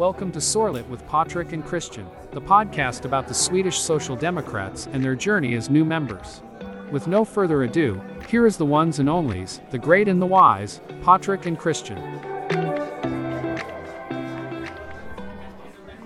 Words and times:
Welcome 0.00 0.32
to 0.32 0.38
Sorlet 0.40 0.88
with 0.88 1.06
Patrick 1.06 1.52
and 1.52 1.62
Christian, 1.62 2.06
the 2.32 2.40
podcast 2.40 3.04
about 3.04 3.28
the 3.28 3.34
Swedish 3.34 3.78
Social 3.78 4.16
Democrats 4.16 4.88
and 4.92 5.04
their 5.04 5.14
journey 5.14 5.54
as 5.56 5.68
new 5.68 5.84
members. 5.84 6.40
With 6.90 7.06
no 7.06 7.22
further 7.22 7.64
ado, 7.64 8.00
here 8.26 8.46
is 8.46 8.56
the 8.56 8.64
ones 8.64 8.98
and 8.98 9.10
onlys, 9.10 9.60
the 9.70 9.78
great 9.78 10.08
and 10.08 10.22
the 10.22 10.26
wise, 10.26 10.80
Patrick 11.04 11.46
and 11.46 11.58
Christian. 11.58 11.98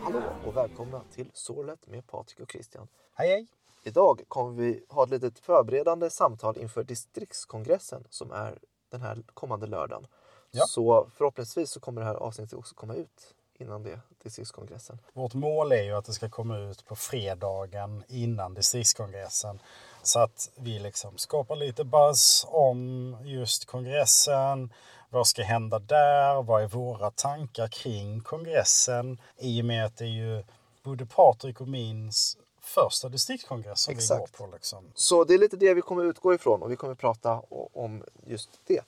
Hallå 0.02 0.22
och 0.46 0.56
välkomna 0.56 1.00
till 1.10 1.30
Sorlet 1.32 1.86
med 1.86 2.06
Patrik 2.06 2.40
och 2.40 2.52
Christian. 2.52 2.88
Hej 3.14 3.28
hej! 3.28 3.46
Idag 3.82 4.22
kommer 4.28 4.52
vi 4.52 4.84
ha 4.88 5.04
ett 5.04 5.10
litet 5.10 5.38
förberedande 5.38 6.10
samtal 6.10 6.58
inför 6.58 6.84
distriktskongressen 6.84 8.04
som 8.10 8.32
är 8.32 8.58
den 8.90 9.02
här 9.02 9.22
kommande 9.34 9.66
lördagen. 9.66 10.06
Ja. 10.50 10.64
Så 10.66 11.06
förhoppningsvis 11.14 11.70
så 11.70 11.80
kommer 11.80 12.00
det 12.00 12.06
här 12.06 12.14
avsnittet 12.14 12.58
också 12.58 12.74
komma 12.74 12.94
ut 12.94 13.34
innan 13.58 13.82
det, 13.82 14.00
distriktskongressen. 14.22 14.98
Vårt 15.12 15.34
mål 15.34 15.72
är 15.72 15.82
ju 15.82 15.92
att 15.92 16.04
det 16.04 16.12
ska 16.12 16.28
komma 16.28 16.58
ut 16.58 16.86
på 16.86 16.96
fredagen 16.96 18.04
innan 18.08 18.54
distriktskongressen. 18.54 19.60
Så 20.02 20.18
att 20.20 20.50
vi 20.56 20.78
liksom 20.78 21.18
skapar 21.18 21.56
lite 21.56 21.84
buzz 21.84 22.46
om 22.48 23.16
just 23.24 23.64
kongressen. 23.64 24.72
Vad 25.10 25.26
ska 25.26 25.42
hända 25.42 25.78
där? 25.78 26.42
Vad 26.42 26.62
är 26.62 26.68
våra 26.68 27.10
tankar 27.10 27.68
kring 27.68 28.20
kongressen? 28.20 29.18
I 29.38 29.62
och 29.62 29.64
med 29.64 29.86
att 29.86 29.96
det 29.96 30.04
är 30.04 30.08
ju 30.08 30.44
både 30.82 31.06
Patrik 31.06 31.60
och 31.60 31.68
min 31.68 32.12
första 32.60 33.08
distriktskongress 33.08 33.80
som 33.80 33.94
vi 33.94 33.98
Exakt. 33.98 34.20
går 34.38 34.46
på. 34.46 34.52
Liksom. 34.52 34.92
Så 34.94 35.24
det 35.24 35.34
är 35.34 35.38
lite 35.38 35.56
det 35.56 35.74
vi 35.74 35.80
kommer 35.80 36.04
utgå 36.04 36.34
ifrån 36.34 36.62
och 36.62 36.72
vi 36.72 36.76
kommer 36.76 36.94
prata 36.94 37.42
om 37.72 38.04
just 38.26 38.50
det. 38.66 38.80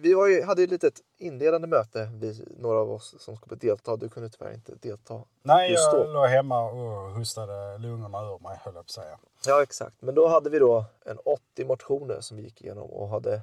Vi 0.00 0.08
ju, 0.08 0.42
hade 0.42 0.60
ju 0.60 0.64
ett 0.64 0.70
litet 0.70 1.00
inledande 1.18 1.66
möte, 1.66 2.08
vi, 2.14 2.44
några 2.58 2.78
av 2.78 2.90
oss 2.90 3.14
som 3.18 3.36
skulle 3.36 3.56
delta. 3.56 3.96
Du 3.96 4.08
kunde 4.08 4.28
tyvärr 4.28 4.54
inte 4.54 4.74
delta. 4.74 5.20
Nej, 5.42 5.72
jag 5.72 6.06
då. 6.06 6.12
låg 6.12 6.26
hemma 6.26 6.70
och 6.70 7.10
hostade 7.10 7.78
lungorna 7.78 8.18
ur 8.18 8.38
mig, 8.42 8.58
höll 8.62 8.74
jag 8.74 8.74
på 8.74 8.80
att 8.80 8.90
säga. 8.90 9.18
Ja, 9.46 9.62
exakt. 9.62 10.02
Men 10.02 10.14
då 10.14 10.28
hade 10.28 10.50
vi 10.50 10.58
då 10.58 10.84
en 11.04 11.18
80 11.24 11.64
motioner 11.64 12.20
som 12.20 12.36
vi 12.36 12.42
gick 12.42 12.62
igenom 12.62 12.90
och 12.90 13.08
hade 13.08 13.40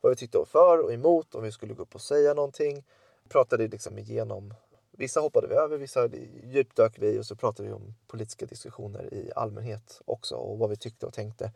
vad 0.00 0.10
vi 0.10 0.16
tyckte 0.16 0.38
var 0.38 0.44
för 0.44 0.78
och 0.78 0.92
emot, 0.92 1.34
om 1.34 1.42
vi 1.42 1.52
skulle 1.52 1.74
gå 1.74 1.82
upp 1.82 1.94
och 1.94 2.00
säga 2.00 2.34
någonting. 2.34 2.84
Pratade 3.28 3.68
liksom 3.68 3.98
igenom. 3.98 4.54
Vissa 4.90 5.20
hoppade 5.20 5.46
vi 5.46 5.54
över, 5.54 5.78
vissa 5.78 6.08
djupdök 6.44 6.92
vi 6.98 7.18
och 7.18 7.26
så 7.26 7.36
pratade 7.36 7.68
vi 7.68 7.74
om 7.74 7.94
politiska 8.06 8.46
diskussioner 8.46 9.14
i 9.14 9.30
allmänhet 9.36 10.00
också 10.04 10.34
och 10.34 10.58
vad 10.58 10.70
vi 10.70 10.76
tyckte 10.76 11.06
och 11.06 11.14
tänkte. 11.14 11.52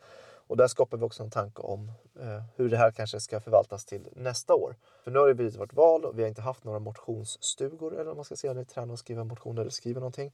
Och 0.47 0.57
där 0.57 0.67
skapade 0.67 0.99
vi 0.99 1.05
också 1.05 1.23
en 1.23 1.29
tanke 1.29 1.61
om 1.61 1.91
eh, 2.19 2.43
hur 2.55 2.69
det 2.69 2.77
här 2.77 2.91
kanske 2.91 3.19
ska 3.19 3.39
förvaltas 3.39 3.85
till 3.85 4.07
nästa 4.15 4.55
år. 4.55 4.75
För 5.03 5.11
nu 5.11 5.19
har 5.19 5.27
det 5.27 5.33
blivit 5.33 5.59
vårt 5.59 5.73
val 5.73 6.05
och 6.05 6.17
vi 6.17 6.21
har 6.21 6.29
inte 6.29 6.41
haft 6.41 6.63
några 6.63 6.79
motionsstugor 6.79 7.93
eller 7.93 8.03
vad 8.03 8.15
man 8.15 8.25
ska 8.25 8.35
säga, 8.35 8.53
vi 8.53 8.65
tränar 8.65 8.93
och 8.93 8.99
skriva 8.99 9.23
motioner 9.23 9.61
eller 9.61 9.71
skriver 9.71 9.99
någonting. 9.99 10.33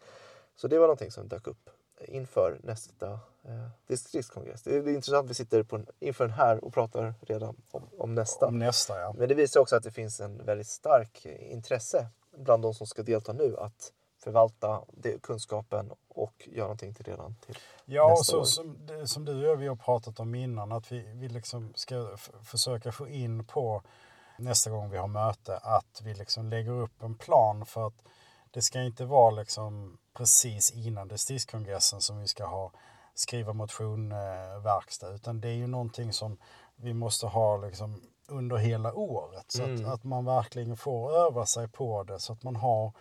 Så 0.55 0.67
det 0.67 0.79
var 0.79 0.87
någonting 0.87 1.11
som 1.11 1.27
dök 1.27 1.47
upp 1.47 1.69
inför 2.05 2.59
nästa 2.63 3.11
eh, 3.43 3.67
distriktskongress. 3.87 4.63
Det 4.63 4.77
är, 4.77 4.83
det 4.83 4.91
är 4.91 4.95
intressant 4.95 5.25
att 5.25 5.29
vi 5.29 5.33
sitter 5.33 5.63
på 5.63 5.75
en, 5.75 5.87
inför 5.99 6.23
den 6.23 6.33
här 6.33 6.63
och 6.63 6.73
pratar 6.73 7.13
redan 7.21 7.55
om, 7.71 7.89
om 7.97 8.15
nästa. 8.15 8.47
Om 8.47 8.59
nästa, 8.59 8.99
ja. 8.99 9.13
Men 9.17 9.29
det 9.29 9.35
visar 9.35 9.59
också 9.59 9.75
att 9.75 9.83
det 9.83 9.91
finns 9.91 10.19
en 10.19 10.45
väldigt 10.45 10.67
stark 10.67 11.25
intresse 11.25 12.07
bland 12.37 12.63
de 12.63 12.73
som 12.73 12.87
ska 12.87 13.03
delta 13.03 13.33
nu 13.33 13.57
att 13.57 13.93
förvalta 14.23 14.81
det, 14.93 15.21
kunskapen 15.21 15.91
och 16.07 16.47
göra 16.51 16.63
någonting 16.65 16.93
till 16.93 17.05
redan 17.05 17.35
till 17.35 17.57
Ja, 17.85 18.03
och 18.03 18.09
nästa 18.09 18.23
så, 18.31 18.39
år. 18.39 18.43
som, 18.43 18.77
som 19.07 19.25
du 19.25 19.49
och 19.49 19.61
vi 19.61 19.67
har 19.67 19.75
pratat 19.75 20.19
om 20.19 20.35
innan, 20.35 20.71
att 20.71 20.91
vi, 20.91 21.13
vi 21.13 21.29
liksom 21.29 21.73
ska 21.75 22.17
försöka 22.43 22.91
få 22.91 23.07
in 23.07 23.45
på 23.45 23.81
nästa 24.37 24.69
gång 24.69 24.89
vi 24.89 24.97
har 24.97 25.07
möte, 25.07 25.57
att 25.57 26.01
vi 26.03 26.13
liksom 26.13 26.49
lägger 26.49 26.71
upp 26.71 27.03
en 27.03 27.15
plan 27.15 27.65
för 27.65 27.87
att 27.87 27.93
det 28.51 28.61
ska 28.61 28.81
inte 28.81 29.05
vara 29.05 29.31
liksom 29.31 29.97
precis 30.13 30.71
innan 30.71 31.07
distriktskongressen 31.07 32.01
som 32.01 32.19
vi 32.19 32.27
ska 32.27 32.45
ha 32.45 32.71
skriva 33.13 33.53
motion, 33.53 34.11
eh, 34.11 35.15
utan 35.15 35.41
det 35.41 35.47
är 35.47 35.53
ju 35.53 35.67
någonting 35.67 36.13
som 36.13 36.37
vi 36.75 36.93
måste 36.93 37.27
ha 37.27 37.57
liksom 37.57 38.01
under 38.27 38.57
hela 38.57 38.93
året. 38.93 39.45
Så 39.47 39.63
Mm. 39.63 39.85
att, 39.85 39.93
att 39.93 40.03
man 40.03 40.25
verkligen 40.25 40.77
får 40.77 41.11
öva 41.11 41.45
sig 41.45 41.67
på 41.67 42.03
det, 42.03 42.19
så 42.19 42.33
att 42.33 42.43
man 42.43 42.55
har 42.55 42.91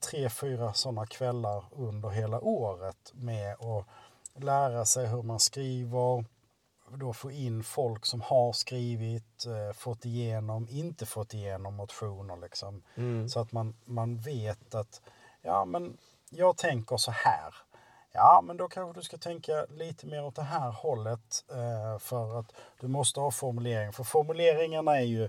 tre, 0.00 0.28
fyra 0.28 0.72
sådana 0.72 1.06
kvällar 1.06 1.64
under 1.72 2.08
hela 2.08 2.40
året 2.40 3.12
med 3.14 3.52
att 3.52 3.86
lära 4.42 4.84
sig 4.84 5.06
hur 5.06 5.22
man 5.22 5.40
skriver, 5.40 6.24
då 6.96 7.12
få 7.12 7.30
in 7.30 7.64
folk 7.64 8.06
som 8.06 8.20
har 8.20 8.52
skrivit, 8.52 9.46
eh, 9.46 9.76
fått 9.76 10.04
igenom, 10.04 10.68
inte 10.70 11.06
fått 11.06 11.34
igenom 11.34 11.74
motioner 11.74 12.36
liksom. 12.36 12.82
Mm. 12.94 13.28
Så 13.28 13.40
att 13.40 13.52
man, 13.52 13.74
man 13.84 14.18
vet 14.18 14.74
att, 14.74 15.00
ja 15.42 15.64
men 15.64 15.96
jag 16.30 16.56
tänker 16.56 16.96
så 16.96 17.10
här. 17.10 17.54
Ja, 18.12 18.42
men 18.46 18.56
då 18.56 18.68
kanske 18.68 19.00
du 19.00 19.04
ska 19.04 19.18
tänka 19.18 19.66
lite 19.68 20.06
mer 20.06 20.24
åt 20.24 20.34
det 20.34 20.42
här 20.42 20.70
hållet 20.70 21.44
eh, 21.50 21.98
för 21.98 22.38
att 22.38 22.52
du 22.80 22.88
måste 22.88 23.20
ha 23.20 23.30
formulering. 23.30 23.92
För 23.92 24.04
formuleringarna 24.04 24.96
är 24.96 25.04
ju 25.04 25.28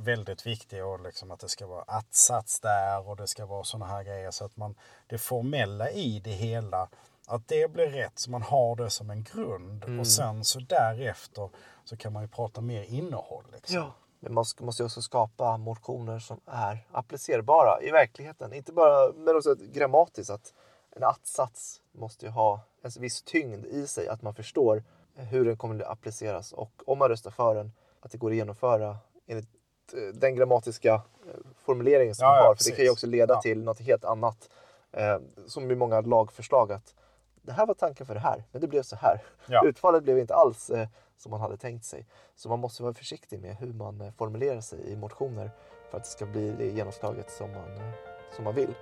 väldigt 0.00 0.46
viktiga 0.46 0.86
och 0.86 1.00
liksom 1.00 1.30
att 1.30 1.40
det 1.40 1.48
ska 1.48 1.66
vara 1.66 1.82
att-sats 1.82 2.60
där 2.60 3.08
och 3.08 3.16
det 3.16 3.26
ska 3.26 3.46
vara 3.46 3.64
sådana 3.64 3.86
här 3.86 4.02
grejer 4.04 4.30
så 4.30 4.44
att 4.44 4.56
man 4.56 4.74
det 5.06 5.18
formella 5.18 5.90
i 5.90 6.20
det 6.24 6.30
hela 6.30 6.88
att 7.26 7.48
det 7.48 7.72
blir 7.72 7.86
rätt 7.86 8.18
så 8.18 8.30
man 8.30 8.42
har 8.42 8.76
det 8.76 8.90
som 8.90 9.10
en 9.10 9.24
grund 9.24 9.84
Mm. 9.84 10.00
och 10.00 10.06
sen 10.06 10.44
så 10.44 10.60
därefter 10.60 11.50
så 11.84 11.96
kan 11.96 12.12
man 12.12 12.22
ju 12.22 12.28
prata 12.28 12.60
mer 12.60 12.82
innehåll. 12.82 13.44
Liksom. 13.52 13.76
Ja. 13.76 13.92
Men 14.20 14.34
man 14.34 14.44
måste 14.60 14.82
ju 14.82 14.84
också 14.84 15.02
skapa 15.02 15.56
motioner 15.56 16.18
som 16.18 16.40
är 16.46 16.86
applicerbara 16.92 17.82
i 17.82 17.90
verkligheten. 17.90 18.52
Inte 18.52 18.72
bara, 18.72 19.12
men 19.12 19.36
också 19.36 19.54
grammatiskt. 19.54 20.30
Att 20.30 20.54
en 20.96 21.04
att-sats 21.04 21.80
måste 21.92 22.26
ju 22.26 22.32
ha 22.32 22.60
en 22.82 22.90
viss 22.98 23.22
tyngd 23.22 23.66
i 23.66 23.86
sig. 23.86 24.08
Att 24.08 24.22
man 24.22 24.34
förstår 24.34 24.84
hur 25.14 25.44
den 25.44 25.56
kommer 25.56 25.82
att 25.82 25.90
appliceras. 25.90 26.52
Och 26.52 26.82
om 26.86 26.98
man 26.98 27.08
röstar 27.08 27.30
för 27.30 27.54
den, 27.54 27.72
att 28.00 28.10
det 28.12 28.18
går 28.18 28.30
att 28.30 28.36
genomföra 28.36 28.96
enligt 29.26 29.48
den 30.14 30.34
grammatiska 30.34 30.94
eh, 30.94 31.00
formuleringen 31.64 32.14
som 32.14 32.24
Ja, 32.24 32.30
man 32.30 32.36
ja, 32.38 32.44
har. 32.46 32.54
För 32.54 32.64
det 32.64 32.76
kan 32.76 32.84
ju 32.84 32.90
också 32.90 33.06
leda 33.06 33.34
Ja. 33.34 33.40
till 33.40 33.62
något 33.62 33.80
helt 33.80 34.04
annat. 34.04 34.50
Eh, 34.92 35.18
som 35.46 35.70
i 35.70 35.74
många 35.74 36.00
lagförslag. 36.00 36.72
att 36.72 36.94
Det 37.42 37.52
här 37.52 37.66
var 37.66 37.74
tanken 37.74 38.06
för 38.06 38.14
det 38.14 38.20
här, 38.20 38.44
men 38.52 38.60
det 38.60 38.68
blev 38.68 38.82
så 38.82 38.96
här. 38.96 39.22
Ja. 39.46 39.64
Utfallet 39.66 40.02
blev 40.02 40.18
inte 40.18 40.34
alls 40.34 40.70
eh, 40.70 40.88
som 41.16 41.30
man 41.30 41.40
hade 41.40 41.56
tänkt 41.56 41.84
sig. 41.84 42.06
Så 42.36 42.48
man 42.48 42.58
måste 42.58 42.82
vara 42.82 42.94
försiktig 42.94 43.40
med 43.40 43.56
hur 43.56 43.72
man 43.72 44.00
eh, 44.00 44.12
formulerar 44.18 44.60
sig 44.60 44.80
i 44.92 44.96
motioner 44.96 45.50
för 45.90 45.96
att 45.98 46.04
det 46.04 46.10
ska 46.10 46.26
bli 46.26 46.50
det 46.58 46.66
genomslaget 46.66 47.30
som 47.30 47.50
man, 47.52 47.76
eh, 47.76 47.92
som 48.36 48.44
man 48.44 48.54
vill. 48.54 48.74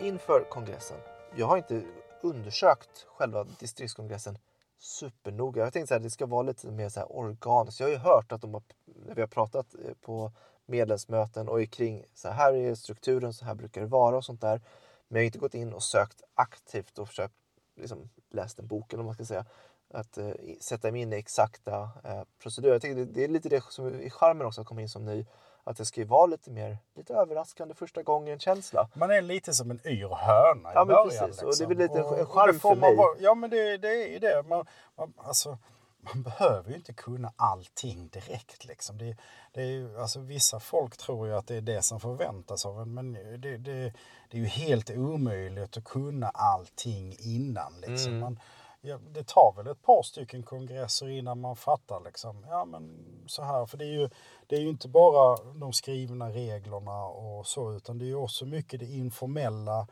Inför 0.00 0.44
kongressen. 0.50 0.96
Jag 1.36 1.46
har 1.46 1.56
inte 1.56 1.82
undersökt 2.22 3.06
själva 3.16 3.44
distriktskongressen 3.58 4.38
supernoga. 4.78 5.62
Jag 5.62 5.72
tänkte 5.72 5.96
att 5.96 6.02
det 6.02 6.10
ska 6.10 6.26
vara 6.26 6.42
lite 6.42 6.66
mer 6.66 6.88
så 6.88 7.00
här 7.00 7.16
organiskt. 7.16 7.80
Jag 7.80 7.86
har 7.86 7.92
ju 7.92 7.98
hört 7.98 8.32
att 8.32 8.40
de 8.40 8.54
har, 8.54 8.62
när 9.06 9.14
vi 9.14 9.20
har 9.20 9.28
pratat 9.28 9.74
eh, 9.74 9.94
på 10.00 10.32
medlemsmöten 10.66 11.48
och 11.48 11.70
kring 11.70 12.04
så 12.14 12.28
här, 12.28 12.54
är 12.54 12.74
strukturen, 12.74 13.34
så 13.34 13.44
här 13.44 13.54
brukar 13.54 13.80
det 13.80 13.86
vara 13.86 14.16
och 14.16 14.24
sånt 14.24 14.40
där. 14.40 14.60
Men 15.08 15.16
jag 15.16 15.20
har 15.20 15.26
inte 15.26 15.38
gått 15.38 15.54
in 15.54 15.72
och 15.72 15.82
sökt 15.82 16.22
aktivt 16.34 16.98
och 16.98 17.08
försökt 17.08 17.34
liksom, 17.76 18.10
läst 18.30 18.58
en 18.58 18.66
bok 18.66 18.92
eller 18.92 19.02
vad 19.02 19.06
man 19.06 19.14
ska 19.14 19.24
säga. 19.24 19.46
Att 19.90 20.18
eh, 20.18 20.30
sätta 20.60 20.92
mig 20.92 21.00
in 21.00 21.12
i 21.12 21.16
exakta 21.16 21.90
eh, 22.04 22.22
procedurer. 22.42 22.72
Jag 22.72 22.82
tycker 22.82 22.94
det, 22.94 23.04
det 23.04 23.24
är 23.24 23.28
lite 23.28 23.48
det 23.48 23.64
som 23.70 23.86
är 23.86 24.10
charmen 24.10 24.46
också 24.46 24.60
att 24.60 24.66
komma 24.66 24.82
in 24.82 24.88
som 24.88 25.04
ny. 25.04 25.26
Att 25.66 25.76
det 25.76 25.84
ska 25.84 26.00
ju 26.00 26.06
vara 26.06 26.26
lite 26.26 26.50
mer, 26.50 26.78
lite 26.96 27.14
överraskande 27.14 27.74
första 27.74 28.02
gången 28.02 28.38
känsla. 28.38 28.88
Man 28.94 29.10
är 29.10 29.22
lite 29.22 29.52
som 29.54 29.70
en 29.70 29.80
yr 29.86 30.08
höna 30.14 30.70
i 30.70 30.74
Ja, 30.74 30.84
början. 30.84 31.08
precis. 31.08 31.42
Och 31.42 31.46
Liksom. 31.48 31.68
det 31.68 31.74
är 31.74 31.76
väl 31.76 31.78
lite 31.88 31.98
en- 31.98 32.04
en 32.06 32.12
Och- 32.14 32.20
och 32.20 32.28
charm 32.30 32.60
för 32.60 32.74
mig. 32.76 32.96
vara- 32.96 33.16
Ja, 33.20 33.34
men 33.34 33.50
det, 33.50 33.76
det 33.76 33.88
är 34.04 34.08
ju 34.12 34.18
det. 34.18 34.42
Man, 34.48 34.66
man, 34.98 35.12
alltså, 35.16 35.58
man 36.00 36.22
behöver 36.22 36.70
ju 36.70 36.76
inte 36.76 36.92
kunna 36.92 37.32
allting 37.36 38.08
direkt. 38.08 38.64
Liksom. 38.64 38.98
Det, 38.98 39.16
det 39.52 39.60
är 39.60 39.66
ju, 39.66 40.00
alltså, 40.00 40.20
vissa 40.20 40.60
folk 40.60 40.96
tror 40.96 41.26
ju 41.26 41.34
att 41.34 41.46
det 41.46 41.56
är 41.56 41.60
det 41.60 41.82
som 41.82 42.00
förväntas 42.00 42.66
av 42.66 42.80
en, 42.80 42.94
men 42.94 43.12
det, 43.12 43.36
det, 43.38 43.92
det 44.30 44.36
är 44.36 44.40
ju 44.40 44.46
helt 44.46 44.90
omöjligt 44.90 45.76
att 45.76 45.84
kunna 45.84 46.28
allting 46.28 47.16
innan. 47.18 47.80
Liksom. 47.80 48.08
Mm. 48.12 48.20
Man, 48.20 48.40
ja, 48.84 48.98
det 48.98 49.26
tar 49.26 49.52
väl 49.56 49.66
ett 49.66 49.82
par 49.82 50.02
stycken 50.02 50.42
kongresser 50.42 51.08
innan 51.08 51.40
man 51.40 51.56
fattar 51.56 52.00
liksom, 52.04 52.46
ja 52.48 52.64
men 52.64 52.90
så 53.26 53.42
här, 53.42 53.66
för 53.66 53.78
det 53.78 53.84
är 53.84 53.92
ju, 53.92 54.08
det 54.46 54.56
är 54.56 54.60
ju 54.60 54.68
inte 54.68 54.88
bara 54.88 55.36
de 55.54 55.72
skrivna 55.72 56.30
reglerna 56.30 57.04
och 57.04 57.46
så, 57.46 57.72
utan 57.72 57.98
det 57.98 58.04
är 58.04 58.06
ju 58.06 58.16
också 58.16 58.46
mycket 58.46 58.80
det 58.80 58.86
informella 58.86 59.86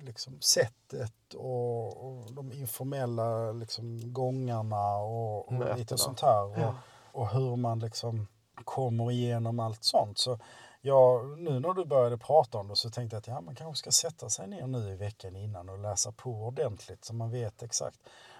liksom, 0.00 0.40
sättet 0.40 1.34
och, 1.34 2.06
och 2.06 2.32
de 2.32 2.52
informella 2.52 3.52
liksom, 3.52 4.12
gångarna 4.12 4.96
och, 4.96 5.48
och 5.48 5.78
lite 5.78 5.98
sånt 5.98 6.20
här. 6.20 6.44
Och, 6.44 6.74
och 7.12 7.28
hur 7.28 7.56
man 7.56 7.78
liksom 7.78 8.26
kommer 8.64 9.10
igenom 9.10 9.60
allt 9.60 9.84
sånt. 9.84 10.18
Så 10.18 10.38
ja, 10.80 11.22
nu 11.36 11.60
när 11.60 11.74
du 11.74 11.84
började 11.84 12.18
prata 12.18 12.58
om 12.58 12.68
det 12.68 12.76
så 12.76 12.90
tänkte 12.90 13.16
jag 13.16 13.20
att 13.20 13.26
ja, 13.26 13.40
man 13.40 13.54
kanske 13.54 13.78
ska 13.78 13.90
sätta 13.90 14.28
sig 14.28 14.48
ner 14.48 14.66
nu 14.66 14.92
i 14.92 14.96
veckan 14.96 15.36
innan 15.36 15.68
och 15.68 15.78
läsa 15.78 16.12
på 16.12 16.30
ordentligt 16.30 17.04
så 17.04 17.14
man 17.14 17.30
vet 17.30 17.62
exakt. 17.62 17.98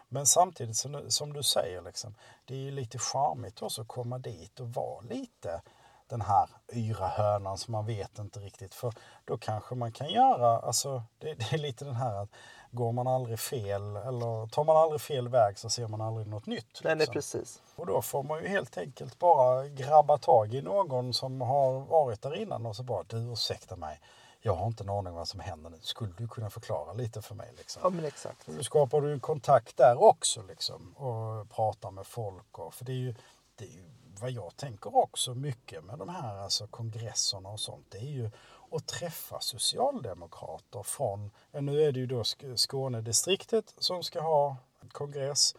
Men 0.09 0.27
samtidigt 0.27 0.77
som, 0.77 1.05
som 1.09 1.33
du 1.33 1.43
säger, 1.43 1.83
liksom, 1.83 2.15
det 2.45 2.55
är 2.55 2.59
ju 2.59 2.71
lite 2.71 2.99
charmigt 2.99 3.63
också 3.63 3.83
att 3.83 3.89
komma 3.89 4.19
dit 4.19 4.61
och 4.61 4.69
vara 4.69 5.01
lite 5.01 5.63
den 6.11 6.21
här 6.21 6.49
yra 6.73 7.09
hönan 7.09 7.59
som 7.59 7.73
man 7.73 7.87
vet 7.87 8.19
inte 8.19 8.41
riktigt. 8.41 8.75
För 8.75 8.93
då 9.25 9.39
kanske 9.39 9.75
man 9.75 9.93
kan 9.93 10.11
göra, 10.11 10.59
alltså 10.59 11.03
det, 11.19 11.35
det 11.35 11.53
är 11.53 11.59
lite 11.59 11.85
den 11.85 11.97
här 11.97 12.15
att 12.15 12.29
går 12.71 12.93
man 12.93 13.07
aldrig 13.07 13.41
fel 13.41 13.97
eller 13.97 14.47
tar 14.47 14.65
man 14.65 14.77
aldrig 14.77 15.01
fel 15.01 15.29
väg 15.29 15.59
så 15.59 15.71
ser 15.71 15.89
man 15.89 16.01
aldrig 16.01 16.27
något 16.27 16.47
nytt. 16.47 16.67
Liksom. 16.69 16.89
Nej, 16.89 16.97
nej, 16.97 17.07
precis. 17.07 17.63
Och 17.77 17.87
då 17.87 18.03
får 18.03 18.23
man 18.23 18.43
ju 18.43 18.49
helt 18.49 18.79
enkelt 18.79 19.19
bara 19.19 19.69
grabba 19.69 20.19
tag 20.19 20.55
i 20.55 20.63
någon 20.63 21.15
som 21.15 21.41
har 21.41 21.81
varit 21.81 22.23
där 22.23 22.37
innan 22.37 22.67
och 22.67 22.77
så 22.77 22.83
bara 22.83 23.03
du 23.03 23.17
ursäkta 23.17 23.77
mig. 23.77 24.01
Jag 24.43 24.55
har 24.55 24.67
inte 24.67 24.85
en 24.85 24.91
aning 24.91 25.13
vad 25.13 25.29
som 25.29 25.41
händer 25.41 25.71
nu. 25.71 25.79
Skulle 25.83 26.13
du 26.17 26.29
kunna 26.29 26.51
förklara 26.51 26.93
lite 26.93 27.23
för 27.23 27.35
mig? 27.35 27.53
Liksom? 27.57 27.81
Ja, 27.85 27.91
men 27.91 28.05
exakt. 28.05 28.47
Då 28.47 28.63
skapar 28.63 29.01
du 29.01 29.13
en 29.13 29.21
kontakt 29.21 29.77
där 29.77 30.03
också 30.03 30.43
liksom, 30.43 30.93
och 30.93 31.51
pratar 31.51 31.91
med 31.91 32.07
folk. 32.07 32.59
Och, 32.59 32.75
för 32.75 32.85
det 32.85 32.93
är, 32.93 32.97
ju, 32.97 33.15
det 33.57 33.65
är 33.65 33.69
ju 33.69 33.85
vad 34.21 34.31
jag 34.31 34.57
tänker 34.57 34.97
också 34.97 35.35
mycket 35.35 35.85
med 35.85 35.99
de 35.99 36.09
här 36.09 36.37
alltså, 36.37 36.67
kongresserna 36.67 37.49
och 37.49 37.61
sånt. 37.61 37.87
Det 37.89 37.99
är 37.99 38.13
ju 38.13 38.31
att 38.71 38.87
träffa 38.87 39.41
socialdemokrater 39.41 40.83
från, 40.83 41.31
nu 41.53 41.83
är 41.83 41.93
det 41.93 42.01
ju 42.01 42.07
då 42.07 42.25
Skånedistriktet 42.57 43.75
som 43.79 44.03
ska 44.03 44.21
ha 44.21 44.57
kongress. 44.93 45.55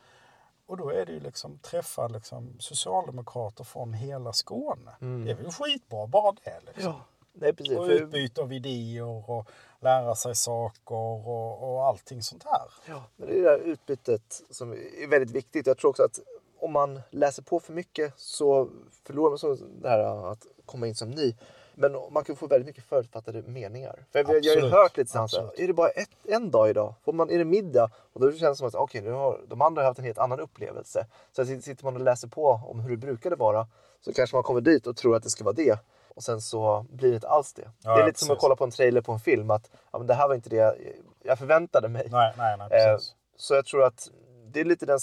Och 0.66 0.78
då 0.78 0.90
är 0.90 1.06
det 1.06 1.12
ju 1.12 1.20
liksom 1.20 1.58
träffa 1.58 2.08
liksom 2.08 2.56
socialdemokrater 2.60 3.64
från 3.64 3.94
hela 3.94 4.34
Skåne. 4.34 4.92
Mm. 5.02 5.26
Det 5.26 5.32
är 5.32 5.36
väl 5.36 5.52
skitbra 5.52 6.08
bara 6.08 6.32
det. 6.44 6.60
Liksom. 6.66 6.84
Ja. 6.84 7.02
Nej, 7.34 7.54
precis. 7.54 7.78
Och 7.78 7.86
utbyte 7.86 8.42
av 8.42 8.54
idéer 8.54 9.30
och 9.30 9.48
lära 9.80 10.16
sig 10.16 10.36
saker 10.36 10.96
och, 10.96 11.74
och 11.74 11.88
allting 11.88 12.24
sånt 12.24 12.44
här. 12.44 12.74
Ja, 12.86 13.04
men 13.16 13.28
det 13.28 13.34
är 13.34 13.42
det 13.42 13.50
där 13.50 13.58
utbytet 13.58 14.42
som 14.50 14.74
är 14.74 15.08
väldigt 15.08 15.36
viktigt. 15.36 15.68
Jag 15.68 15.78
tror 15.78 15.90
också 15.90 16.04
att 16.04 16.20
om 16.62 16.72
man 16.72 17.02
läser 17.10 17.44
på 17.44 17.60
för 17.60 17.74
mycket 17.74 18.14
så 18.16 18.70
förlorar 19.04 19.30
man 19.30 19.38
så 19.38 19.58
det 19.82 19.90
här 19.90 20.32
att 20.32 20.46
komma 20.66 20.88
in 20.88 20.96
som 20.96 21.12
ny. 21.12 21.36
Men 21.76 21.96
man 22.12 22.24
kan 22.24 22.36
få 22.36 22.48
väldigt 22.48 22.68
mycket 22.68 22.84
förutfattade 22.84 23.42
meningar. 23.42 24.06
För 24.12 24.20
Absolut. 24.20 24.46
jag 24.46 24.56
har 24.56 24.62
ju 24.62 24.70
hört 24.70 24.98
lite 24.98 25.12
sånt 25.12 25.34
är 25.34 25.68
det 25.68 25.74
bara 25.74 25.90
ett, 25.90 26.10
en 26.24 26.52
dag 26.52 26.70
idag? 26.70 26.94
Får 27.06 27.14
man, 27.14 27.30
är 27.30 27.38
det 27.38 27.46
middag? 27.46 27.92
Och 28.14 28.22
då 28.22 28.32
känns 28.32 28.42
det 28.42 28.56
som 28.56 28.68
att 28.68 28.76
okay, 28.76 29.02
nu 29.02 29.12
har, 29.12 29.42
de 29.48 29.62
andra 29.62 29.82
har 29.82 29.88
haft 29.88 30.00
en 30.00 30.06
helt 30.06 30.18
annan 30.18 30.40
upplevelse. 30.40 31.06
Så 31.32 31.46
sitter 31.46 31.84
man 31.84 31.96
och 31.96 32.02
läser 32.02 32.28
på 32.28 32.62
om 32.68 32.80
hur 32.80 32.90
det 32.90 32.98
brukade 32.98 33.36
vara 33.36 33.68
så 34.02 34.14
kanske 34.14 34.36
man 34.36 34.44
kommer 34.44 34.62
dit 34.62 34.88
och 34.88 34.98
tror 34.98 35.16
att 35.16 35.24
det 35.24 35.30
ska 35.30 35.44
vara 35.44 35.56
det. 35.56 35.80
Och 36.08 36.24
sen 36.24 36.42
så 36.42 36.86
blir 36.90 37.10
det 37.10 37.16
inte 37.16 37.28
alls 37.28 37.54
det. 37.54 37.72
Ja, 37.84 37.96
det 37.96 38.02
är 38.02 38.06
lite 38.06 38.14
precis. 38.14 38.28
som 38.28 38.36
att 38.36 38.42
kolla 38.42 38.56
på 38.56 38.64
en 38.64 38.72
trailer 38.72 39.02
på 39.02 39.12
en 39.12 39.20
film. 39.20 39.52
Att 39.52 39.70
ja, 39.92 39.98
men 39.98 40.08
det 40.08 40.14
här 40.14 40.28
var 40.28 40.36
inte 40.36 40.50
det 40.50 40.78
jag 41.24 41.40
förväntade 41.40 41.88
mig. 41.88 42.08
Nej, 42.12 42.34
nej, 42.38 42.58
nej, 42.58 42.88
eh, 42.88 42.98
så 43.36 43.54
jag 43.54 43.66
tror 43.66 43.84
att 43.84 44.10
det 44.48 44.60
är 44.60 44.66
lite 44.66 44.86
den 44.86 45.00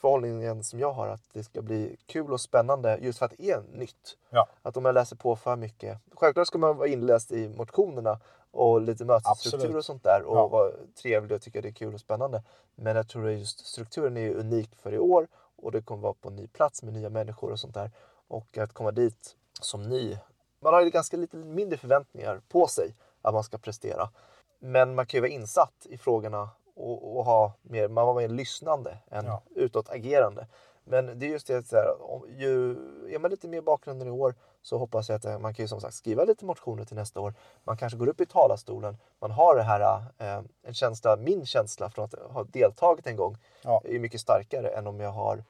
förhållningen 0.00 0.64
som 0.64 0.80
jag 0.80 0.92
har. 0.92 1.08
Att 1.08 1.22
det 1.32 1.44
ska 1.44 1.62
bli 1.62 1.96
kul 2.06 2.32
och 2.32 2.40
spännande 2.40 2.98
just 3.00 3.18
för 3.18 3.26
att 3.26 3.32
det 3.38 3.50
är 3.50 3.62
nytt. 3.72 4.16
Ja. 4.30 4.48
Att 4.62 4.76
om 4.76 4.84
jag 4.84 4.94
läser 4.94 5.16
på 5.16 5.36
för 5.36 5.56
mycket. 5.56 5.98
Självklart 6.14 6.46
ska 6.46 6.58
man 6.58 6.76
vara 6.76 6.88
inläst 6.88 7.32
i 7.32 7.48
motionerna 7.48 8.20
och 8.50 8.80
lite 8.80 9.04
mötesstruktur 9.04 9.76
och 9.76 9.84
sånt 9.84 10.04
där. 10.04 10.22
Och 10.22 10.36
ja. 10.36 10.48
vara 10.48 10.70
trevlig 11.02 11.36
och 11.36 11.42
tycka 11.42 11.60
det 11.60 11.68
är 11.68 11.72
kul 11.72 11.94
och 11.94 12.00
spännande. 12.00 12.42
Men 12.74 12.96
jag 12.96 13.08
tror 13.08 13.28
att 13.28 13.38
just 13.38 13.66
strukturen 13.66 14.16
är 14.16 14.30
unik 14.30 14.70
för 14.76 14.94
i 14.94 14.98
år. 14.98 15.28
Och 15.56 15.72
det 15.72 15.82
kommer 15.82 16.02
vara 16.02 16.14
på 16.20 16.28
en 16.28 16.36
ny 16.36 16.46
plats 16.46 16.82
med 16.82 16.92
nya 16.92 17.08
människor 17.08 17.52
och 17.52 17.60
sånt 17.60 17.74
där. 17.74 17.90
Och 18.28 18.58
att 18.58 18.72
komma 18.72 18.90
dit 18.90 19.36
som 19.60 19.88
ny 19.88 20.16
man 20.60 20.74
har 20.74 20.82
ju 20.82 20.90
ganska 20.90 21.16
lite 21.16 21.36
mindre 21.36 21.78
förväntningar 21.78 22.40
på 22.48 22.66
sig 22.66 22.94
att 23.22 23.34
man 23.34 23.44
ska 23.44 23.58
prestera. 23.58 24.10
Men 24.58 24.94
man 24.94 25.06
kan 25.06 25.18
ju 25.18 25.20
vara 25.20 25.30
insatt 25.30 25.86
i 25.90 25.98
frågorna 25.98 26.50
och, 26.80 27.16
och 27.16 27.24
ha 27.24 27.52
mer, 27.62 27.88
man 27.88 28.06
var 28.06 28.14
mer 28.14 28.28
lyssnande 28.28 28.98
än 29.10 29.26
ja. 29.26 29.42
utåtagerande. 29.54 30.46
Men 30.84 31.18
det 31.18 31.26
är 31.26 31.30
just 31.30 31.46
det, 31.46 31.66
så 31.66 31.76
här, 31.76 32.02
om, 32.02 32.26
ju, 32.38 32.70
är 33.14 33.18
man 33.18 33.30
lite 33.30 33.48
mer 33.48 33.60
bakgrunden 33.60 34.08
i 34.08 34.10
år 34.10 34.34
så 34.62 34.78
hoppas 34.78 35.08
jag 35.08 35.16
att 35.16 35.24
eh, 35.24 35.38
man 35.38 35.54
kan 35.54 35.64
ju 35.64 35.68
som 35.68 35.80
sagt 35.80 35.94
skriva 35.94 36.24
lite 36.24 36.44
motioner 36.44 36.84
till 36.84 36.96
nästa 36.96 37.20
år. 37.20 37.34
Man 37.64 37.76
kanske 37.76 37.98
går 37.98 38.08
upp 38.08 38.20
i 38.20 38.26
talarstolen, 38.26 38.96
man 39.18 39.30
har 39.30 39.56
det 39.56 39.62
här, 39.62 40.02
eh, 40.18 40.42
en 40.62 40.74
känsla, 40.74 41.16
min 41.16 41.46
känsla 41.46 41.90
från 41.90 42.04
att 42.04 42.14
ha 42.14 42.44
deltagit 42.44 43.06
en 43.06 43.16
gång 43.16 43.36
ja. 43.62 43.82
är 43.84 43.98
mycket 43.98 44.20
starkare 44.20 44.68
än 44.68 44.86
om 44.86 45.00
jag 45.00 45.10
har 45.10 45.44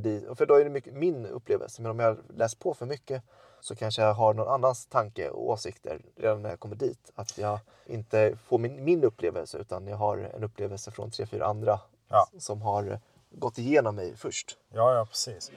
dit. 0.00 0.38
För 0.38 0.46
då 0.46 0.54
är 0.54 0.64
det 0.64 0.70
mycket 0.70 0.94
min 0.94 1.26
upplevelse. 1.26 1.82
Men 1.82 1.90
om 1.90 1.98
jag 1.98 2.18
läst 2.28 2.58
på 2.58 2.74
för 2.74 2.86
mycket 2.86 3.22
så 3.60 3.76
kanske 3.76 4.02
jag 4.02 4.14
har 4.14 4.34
någon 4.34 4.48
annans 4.48 4.86
tanke 4.86 5.30
och 5.30 5.50
åsikter 5.50 6.00
redan 6.16 6.42
när 6.42 6.50
jag 6.50 6.60
kommer 6.60 6.76
dit. 6.76 7.12
Att 7.14 7.38
jag 7.38 7.58
inte 7.86 8.36
får 8.36 8.58
min, 8.58 8.84
min 8.84 9.04
upplevelse 9.04 9.58
utan 9.58 9.86
jag 9.86 9.96
har 9.96 10.18
en 10.18 10.44
upplevelse 10.44 10.90
från 10.90 11.10
tre, 11.10 11.26
fyra 11.26 11.46
andra 11.46 11.80
ja. 12.08 12.28
som 12.38 12.62
har 12.62 13.00
gått 13.30 13.58
igenom 13.58 13.96
mig 13.96 14.16
först. 14.16 14.58
Ja, 14.68 14.94
ja 14.94 15.06
precis. 15.06 15.50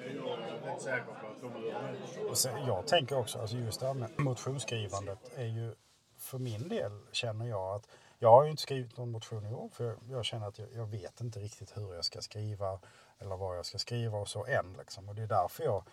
Och 2.30 2.38
sen, 2.38 2.66
jag 2.68 2.88
tänker 2.88 3.18
också, 3.18 3.40
alltså 3.40 3.58
just 3.58 3.80
det 3.80 3.88
här 3.88 3.94
med 3.94 4.10
motionsskrivandet 4.18 5.20
är 5.36 5.46
ju 5.46 5.76
för 6.18 6.38
min 6.38 6.70
del 6.70 6.92
känner 7.12 7.46
jag 7.46 7.76
att 7.76 7.88
jag 8.20 8.32
har 8.32 8.44
ju 8.44 8.50
inte 8.50 8.62
skrivit 8.62 8.98
någon 8.98 9.12
motion 9.12 9.46
i 9.46 9.54
år 9.54 9.70
för 9.74 9.86
jag, 9.86 9.98
jag 10.10 10.26
känner 10.26 10.48
att 10.48 10.60
jag, 10.60 10.68
jag, 10.74 10.86
vet 10.86 11.22
inte 11.22 11.40
riktigt 11.40 11.78
hur 11.78 11.96
jag 11.96 12.06
ska 12.06 12.22
skriva 12.22 12.80
eller 13.20 13.36
vad 13.36 13.58
jag 13.58 13.66
ska 13.66 13.78
skriva 13.78 14.18
och 14.18 14.28
så 14.28 14.46
än. 14.46 14.76
Liksom. 14.80 15.10
Och 15.10 15.16
det 15.16 15.22
är 15.22 15.28
därför 15.28 15.64
jag 15.64 15.84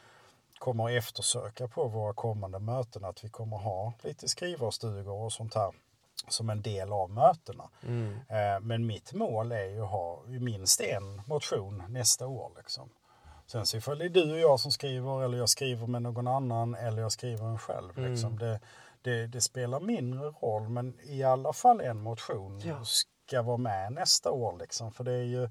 kommer 0.58 0.90
eftersöka 0.90 1.68
på 1.68 1.88
våra 1.88 2.14
kommande 2.14 2.58
möten 2.58 3.04
att 3.04 3.24
vi 3.24 3.28
kommer 3.28 3.56
ha 3.56 3.92
lite 4.02 4.28
skrivarstugor 4.28 5.24
och 5.24 5.32
sånt 5.32 5.54
här 5.54 5.72
som 6.28 6.50
en 6.50 6.62
del 6.62 6.92
av 6.92 7.10
mötena. 7.10 7.68
Mm. 7.82 8.12
Eh, 8.28 8.60
men 8.60 8.86
mitt 8.86 9.12
mål 9.12 9.52
är 9.52 9.64
ju 9.64 9.82
att 9.82 9.90
ha 9.90 10.22
minst 10.26 10.80
en 10.80 11.22
motion 11.26 11.82
nästa 11.88 12.26
år. 12.26 12.52
Liksom. 12.56 12.88
Sen 13.46 13.66
så 13.66 13.76
ifall 13.76 13.98
det 13.98 14.04
är 14.04 14.08
du 14.08 14.32
och 14.32 14.38
jag 14.38 14.60
som 14.60 14.72
skriver 14.72 15.24
eller 15.24 15.38
jag 15.38 15.48
skriver 15.48 15.86
med 15.86 16.02
någon 16.02 16.28
annan 16.28 16.74
eller 16.74 17.02
jag 17.02 17.12
skriver 17.12 17.44
en 17.44 17.58
själv. 17.58 17.98
Mm. 17.98 18.10
Liksom. 18.10 18.38
Det, 18.38 18.60
det, 19.06 19.26
det, 19.26 19.40
spelar 19.40 19.80
mindre 19.80 20.26
roll 20.26 20.68
men 20.68 21.00
i 21.00 21.22
alla 21.22 21.52
fall 21.52 21.80
en 21.80 22.02
motion 22.02 22.60
ja. 22.60 22.84
ska 22.84 23.42
vara 23.42 23.56
med 23.56 23.92
nästa 23.92 24.30
år. 24.30 24.58
Liksom. 24.58 24.92
För 24.92 25.04
det 25.04 25.12
är 25.12 25.24
ju 25.24 25.48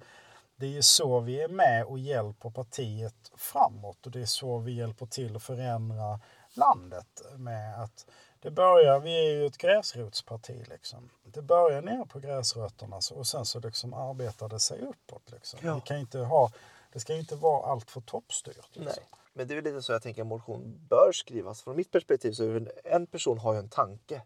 det 0.56 0.66
är 0.66 0.70
ju 0.70 0.82
så 0.82 1.20
vi 1.20 1.42
är 1.42 1.48
med 1.48 1.86
och 1.86 2.00
hjälper 2.00 2.50
partiet 2.50 3.32
framåt 3.36 4.06
och 4.06 4.12
det 4.12 4.22
är 4.22 4.26
så 4.26 4.58
vi 4.58 4.72
hjälper 4.72 5.06
till 5.06 5.36
att 5.36 5.44
förändra 5.44 6.20
landet 6.54 7.22
med 7.38 7.84
att 7.84 8.06
det 8.40 8.52
börjar, 8.52 9.00
vi 9.00 9.28
är 9.28 9.32
ju 9.32 9.46
ett 9.46 9.58
gräsrotsparti 9.58 10.66
liksom. 10.70 11.10
Det 11.24 11.42
börjar 11.42 11.82
ner 11.82 12.06
på 12.06 12.20
gräsrötterna 12.20 12.96
och 12.96 13.28
sen 13.28 13.46
så 13.46 13.60
liksom 13.60 13.94
arbetar 13.94 14.50
det 14.50 14.60
sig 14.60 14.82
uppåt 14.82 15.32
liksom. 15.32 15.60
Ja. 15.64 15.76
Vi 15.76 15.82
kan 15.82 15.98
inte 15.98 16.20
ha, 16.20 16.52
det 16.94 17.00
ska 17.00 17.14
inte 17.14 17.36
vara 17.36 17.72
allt 17.72 17.92
för 17.92 18.02
toppstyrt. 18.02 18.76
Liksom. 18.76 18.84
Nej. 18.84 19.25
Men 19.38 19.48
det 19.48 19.58
är 19.58 19.62
lite 19.62 19.82
så 19.82 19.92
jag 19.92 20.02
tänker 20.02 20.22
att 20.22 20.28
motion 20.28 20.88
bör 20.90 21.12
skrivas. 21.12 21.62
Från 21.62 21.76
mitt 21.76 21.92
perspektiv 21.92 22.32
så 22.32 22.44
är 22.44 22.72
en 22.84 23.08
person 23.08 23.38
har 23.38 23.54
ju 23.54 23.60
en 23.60 23.70
tanke 23.70 24.22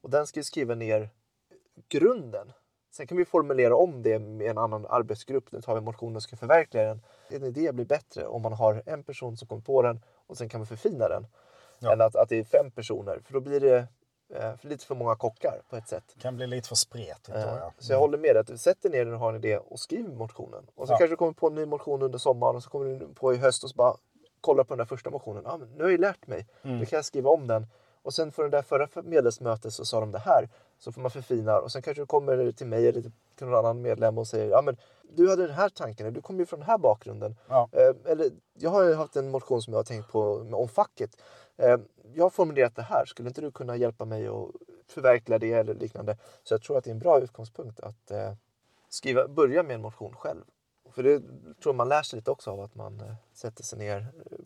och 0.00 0.10
den 0.10 0.26
ska 0.26 0.40
ju 0.40 0.44
skriva 0.44 0.74
ner 0.74 1.10
grunden 1.88 2.52
Sen 2.92 3.06
kan 3.06 3.16
vi 3.16 3.24
formulera 3.24 3.76
om 3.76 4.02
det 4.02 4.18
med 4.18 4.50
en 4.50 4.58
annan 4.58 4.86
arbetsgrupp. 4.86 5.52
Nu 5.52 5.60
tar 5.60 5.74
vi 5.74 5.80
motionen 5.80 6.16
och 6.16 6.22
ska 6.22 6.36
förverkliga 6.36 6.84
den. 6.84 7.02
En 7.28 7.44
idé 7.44 7.72
blir 7.72 7.84
bättre 7.84 8.26
om 8.26 8.42
man 8.42 8.52
har 8.52 8.82
en 8.86 9.02
person 9.02 9.36
som 9.36 9.48
kommer 9.48 9.62
på 9.62 9.82
den 9.82 10.04
och 10.26 10.36
sen 10.36 10.48
kan 10.48 10.60
vi 10.60 10.66
förfina 10.66 11.08
den. 11.08 11.26
Ja. 11.78 11.92
Än 11.92 12.00
att, 12.00 12.16
att 12.16 12.28
det 12.28 12.38
är 12.38 12.44
fem 12.44 12.70
personer, 12.70 13.20
för 13.24 13.32
då 13.32 13.40
blir 13.40 13.60
det 13.60 13.86
eh, 14.34 14.56
för 14.56 14.68
lite 14.68 14.86
för 14.86 14.94
många 14.94 15.16
kockar 15.16 15.62
på 15.70 15.76
ett 15.76 15.88
sätt. 15.88 16.04
Det 16.14 16.20
kan 16.20 16.36
bli 16.36 16.46
lite 16.46 16.68
för 16.68 16.74
spretigt 16.74 17.28
eh, 17.28 17.40
jag. 17.40 17.56
Mm. 17.56 17.70
Så 17.78 17.92
jag 17.92 17.98
håller 17.98 18.18
med 18.18 18.34
dig, 18.34 18.40
att 18.40 18.46
du 18.46 18.58
sätter 18.58 18.90
ner 18.90 19.04
den 19.04 19.14
och 19.14 19.20
har 19.20 19.28
en 19.28 19.36
idé 19.36 19.58
och 19.58 19.80
skriver 19.80 20.14
motionen. 20.14 20.66
Och 20.74 20.86
så 20.86 20.92
ja. 20.92 20.98
kanske 20.98 21.12
du 21.12 21.16
kommer 21.16 21.32
på 21.32 21.46
en 21.46 21.54
ny 21.54 21.66
motion 21.66 22.02
under 22.02 22.18
sommaren 22.18 22.56
och 22.56 22.62
så 22.62 22.70
kommer 22.70 22.98
du 22.98 23.14
på 23.14 23.34
i 23.34 23.36
höst 23.36 23.64
och 23.64 23.70
så 23.70 23.76
bara 23.76 23.96
kolla 24.42 24.64
på 24.64 24.74
den 24.74 24.78
där 24.78 24.84
första 24.84 25.10
motionen. 25.10 25.46
Ah, 25.46 25.56
men 25.56 25.68
nu 25.68 25.84
har 25.84 25.90
jag 25.90 26.00
lärt 26.00 26.26
mig, 26.26 26.46
mm. 26.62 26.78
nu 26.78 26.86
kan 26.86 26.96
jag 26.96 27.04
skriva 27.04 27.30
om 27.30 27.46
den. 27.46 27.66
Och 28.02 28.14
sen 28.14 28.32
för 28.32 28.42
det 28.42 28.48
där 28.48 28.62
förra 28.62 28.88
medlemsmötet 29.02 29.72
så 29.72 29.84
sa 29.84 30.00
de 30.00 30.12
det 30.12 30.18
här. 30.18 30.48
Så 30.78 30.92
får 30.92 31.00
man 31.00 31.10
förfina 31.10 31.58
och 31.58 31.72
sen 31.72 31.82
kanske 31.82 32.02
du 32.02 32.06
kommer 32.06 32.52
till 32.52 32.66
mig 32.66 32.88
eller 32.88 33.02
till 33.02 33.46
någon 33.46 33.54
annan 33.54 33.82
medlem 33.82 34.18
och 34.18 34.26
säger 34.26 34.50
ja 34.50 34.62
men 34.62 34.76
du 35.16 35.30
hade 35.30 35.46
den 35.46 35.56
här 35.56 35.68
tanken, 35.68 36.12
du 36.12 36.20
kommer 36.20 36.40
ju 36.40 36.46
från 36.46 36.60
den 36.60 36.68
här 36.68 36.78
bakgrunden. 36.78 37.36
Ja. 37.48 37.68
Eh, 37.72 38.12
eller 38.12 38.30
jag 38.54 38.70
har 38.70 38.94
haft 38.94 39.16
en 39.16 39.30
motion 39.30 39.62
som 39.62 39.72
jag 39.72 39.78
har 39.78 39.84
tänkt 39.84 40.12
på 40.12 40.46
om 40.52 40.68
facket. 40.68 41.22
Eh, 41.56 41.78
jag 42.14 42.24
har 42.24 42.30
formulerat 42.30 42.76
det 42.76 42.82
här, 42.82 43.04
skulle 43.06 43.28
inte 43.28 43.40
du 43.40 43.50
kunna 43.50 43.76
hjälpa 43.76 44.04
mig 44.04 44.26
att 44.26 44.50
förverkliga 44.86 45.38
det 45.38 45.52
eller 45.52 45.74
liknande? 45.74 46.16
Så 46.42 46.54
jag 46.54 46.62
tror 46.62 46.78
att 46.78 46.84
det 46.84 46.90
är 46.90 46.94
en 46.94 46.98
bra 46.98 47.20
utgångspunkt 47.20 47.80
att 47.80 48.10
eh, 48.10 48.32
skriva, 48.88 49.28
börja 49.28 49.62
med 49.62 49.74
en 49.74 49.82
motion 49.82 50.16
själv. 50.16 50.44
För 50.94 51.02
det 51.02 51.22
tror 51.62 51.72
man 51.72 51.88
lär 51.88 52.02
sig 52.02 52.16
lite 52.16 52.30
också 52.30 52.50
av 52.50 52.60
att 52.60 52.74
man 52.74 53.00
eh, 53.00 53.14
sätter 53.34 53.64
sig 53.64 53.78
ner, 53.78 53.98
eh, 54.30 54.38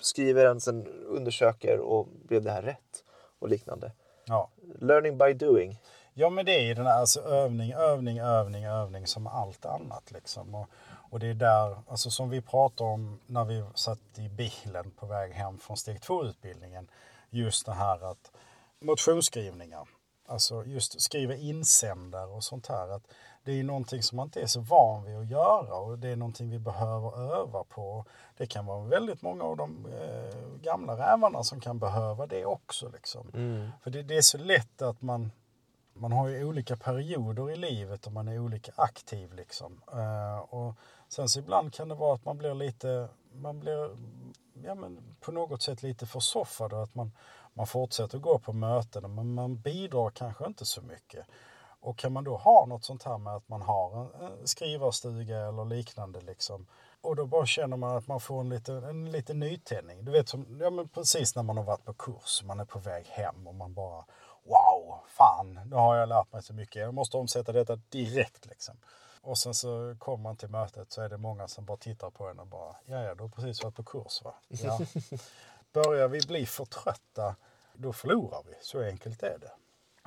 skriver 0.00 0.44
den, 0.44 0.60
sen 0.60 0.86
undersöker 1.06 1.78
och 1.78 2.08
blev 2.28 2.42
det 2.42 2.50
här 2.50 2.62
rätt 2.62 3.04
och 3.38 3.48
liknande. 3.48 3.92
Ja. 4.24 4.50
Learning 4.78 5.18
by 5.18 5.32
doing. 5.32 5.78
Ja 6.14 6.30
men 6.30 6.46
det 6.46 6.52
är 6.52 6.62
ju 6.62 6.74
den 6.74 6.86
här 6.86 7.00
alltså 7.00 7.20
övning, 7.20 7.72
övning, 7.72 8.18
övning, 8.18 8.64
övning 8.64 9.06
som 9.06 9.26
allt 9.26 9.66
annat 9.66 10.10
liksom. 10.10 10.54
Och, 10.54 10.66
och 11.10 11.20
det 11.20 11.26
är 11.26 11.34
där, 11.34 11.76
alltså 11.88 12.10
som 12.10 12.30
vi 12.30 12.40
pratade 12.40 12.90
om 12.90 13.20
när 13.26 13.44
vi 13.44 13.64
satt 13.74 14.18
i 14.18 14.28
bilen 14.28 14.90
på 14.90 15.06
väg 15.06 15.32
hem 15.32 15.58
från 15.58 15.76
steg 15.76 16.02
2 16.02 16.24
utbildningen. 16.24 16.88
Just 17.30 17.66
det 17.66 17.72
här 17.72 18.10
att 18.10 18.30
motionsskrivningar. 18.80 19.88
Alltså 20.26 20.64
just 20.64 21.00
skriva 21.00 21.34
insändare 21.34 22.26
och 22.26 22.44
sånt 22.44 22.66
här. 22.66 22.88
Att 22.88 23.06
det 23.44 23.60
är 23.60 23.64
någonting 23.64 24.02
som 24.02 24.16
man 24.16 24.26
inte 24.26 24.42
är 24.42 24.46
så 24.46 24.60
van 24.60 25.04
vid 25.04 25.16
att 25.16 25.30
göra 25.30 25.74
och 25.74 25.98
det 25.98 26.08
är 26.08 26.16
någonting 26.16 26.50
vi 26.50 26.58
behöver 26.58 27.32
öva 27.40 27.64
på. 27.64 28.04
Det 28.36 28.46
kan 28.46 28.66
vara 28.66 28.84
väldigt 28.84 29.22
många 29.22 29.44
av 29.44 29.56
de 29.56 29.86
eh, 29.86 30.60
gamla 30.62 30.96
rävarna 30.96 31.42
som 31.42 31.60
kan 31.60 31.78
behöva 31.78 32.26
det 32.26 32.44
också. 32.44 32.88
Liksom. 32.88 33.30
Mm. 33.34 33.70
För 33.82 33.90
det, 33.90 34.02
det 34.02 34.16
är 34.16 34.22
så 34.22 34.38
lätt 34.38 34.82
att 34.82 35.02
man, 35.02 35.32
man 35.94 36.12
har 36.12 36.28
ju 36.28 36.44
olika 36.44 36.76
perioder 36.76 37.50
i 37.50 37.56
livet 37.56 38.06
och 38.06 38.12
man 38.12 38.28
är 38.28 38.38
olika 38.38 38.72
aktiv. 38.76 39.32
Liksom. 39.32 39.82
Eh, 39.92 40.38
och 40.38 40.74
sen 41.08 41.28
så 41.28 41.38
ibland 41.38 41.74
kan 41.74 41.88
det 41.88 41.94
vara 41.94 42.14
att 42.14 42.24
man 42.24 42.38
blir 42.38 42.54
lite, 42.54 43.08
man 43.32 43.60
blir 43.60 43.90
ja, 44.64 44.74
men 44.74 45.16
på 45.20 45.32
något 45.32 45.62
sätt 45.62 45.82
lite 45.82 46.06
försoffad 46.06 46.72
och 46.72 46.82
att 46.82 46.94
man, 46.94 47.12
man 47.54 47.66
fortsätter 47.66 48.18
gå 48.18 48.38
på 48.38 48.52
möten 48.52 49.14
men 49.14 49.34
man 49.34 49.60
bidrar 49.60 50.10
kanske 50.10 50.46
inte 50.46 50.64
så 50.64 50.82
mycket. 50.82 51.26
Och 51.80 51.98
kan 51.98 52.12
man 52.12 52.24
då 52.24 52.36
ha 52.36 52.66
något 52.66 52.84
sånt 52.84 53.02
här 53.02 53.18
med 53.18 53.34
att 53.34 53.48
man 53.48 53.62
har 53.62 54.00
en, 54.00 54.46
skrivarstuga 54.46 55.38
eller 55.38 55.64
liknande 55.64 56.20
liksom. 56.20 56.66
Och 57.00 57.16
då 57.16 57.26
bara 57.26 57.46
känner 57.46 57.76
man 57.76 57.96
att 57.96 58.06
man 58.06 58.20
får 58.20 58.40
en 58.40 58.48
liten, 58.48 58.84
en 58.84 59.10
liten 59.10 59.38
nytändning. 59.38 60.04
Du 60.04 60.12
vet 60.12 60.28
som, 60.28 60.58
ja 60.60 60.70
men 60.70 60.88
precis 60.88 61.36
när 61.36 61.42
man 61.42 61.56
har 61.56 61.64
varit 61.64 61.84
på 61.84 61.92
kurs, 61.92 62.42
man 62.44 62.60
är 62.60 62.64
på 62.64 62.78
väg 62.78 63.06
hem 63.06 63.46
och 63.46 63.54
man 63.54 63.74
bara 63.74 64.04
Wow, 64.44 64.98
fan, 65.06 65.60
nu 65.66 65.76
har 65.76 65.96
jag 65.96 66.08
lärt 66.08 66.32
mig 66.32 66.42
så 66.42 66.54
mycket. 66.54 66.82
Jag 66.82 66.94
måste 66.94 67.16
omsätta 67.16 67.52
detta 67.52 67.76
direkt 67.76 68.46
liksom. 68.46 68.76
Och 69.22 69.38
sen 69.38 69.54
så 69.54 69.96
kommer 69.98 70.22
man 70.22 70.36
till 70.36 70.48
mötet 70.48 70.92
så 70.92 71.02
är 71.02 71.08
det 71.08 71.18
många 71.18 71.48
som 71.48 71.64
bara 71.64 71.76
tittar 71.76 72.10
på 72.10 72.28
en 72.28 72.38
och 72.38 72.46
bara, 72.46 72.76
ja 72.84 73.02
ja, 73.02 73.14
du 73.14 73.22
har 73.22 73.28
precis 73.28 73.62
varit 73.62 73.74
på 73.74 73.84
kurs 73.84 74.22
va? 74.24 74.34
Ja. 74.48 74.80
Börjar 75.72 76.08
vi 76.08 76.20
bli 76.20 76.46
för 76.46 76.64
trötta, 76.64 77.36
då 77.74 77.92
förlorar 77.92 78.42
vi. 78.46 78.54
Så 78.62 78.82
enkelt 78.82 79.22
är 79.22 79.38
det. 79.38 79.50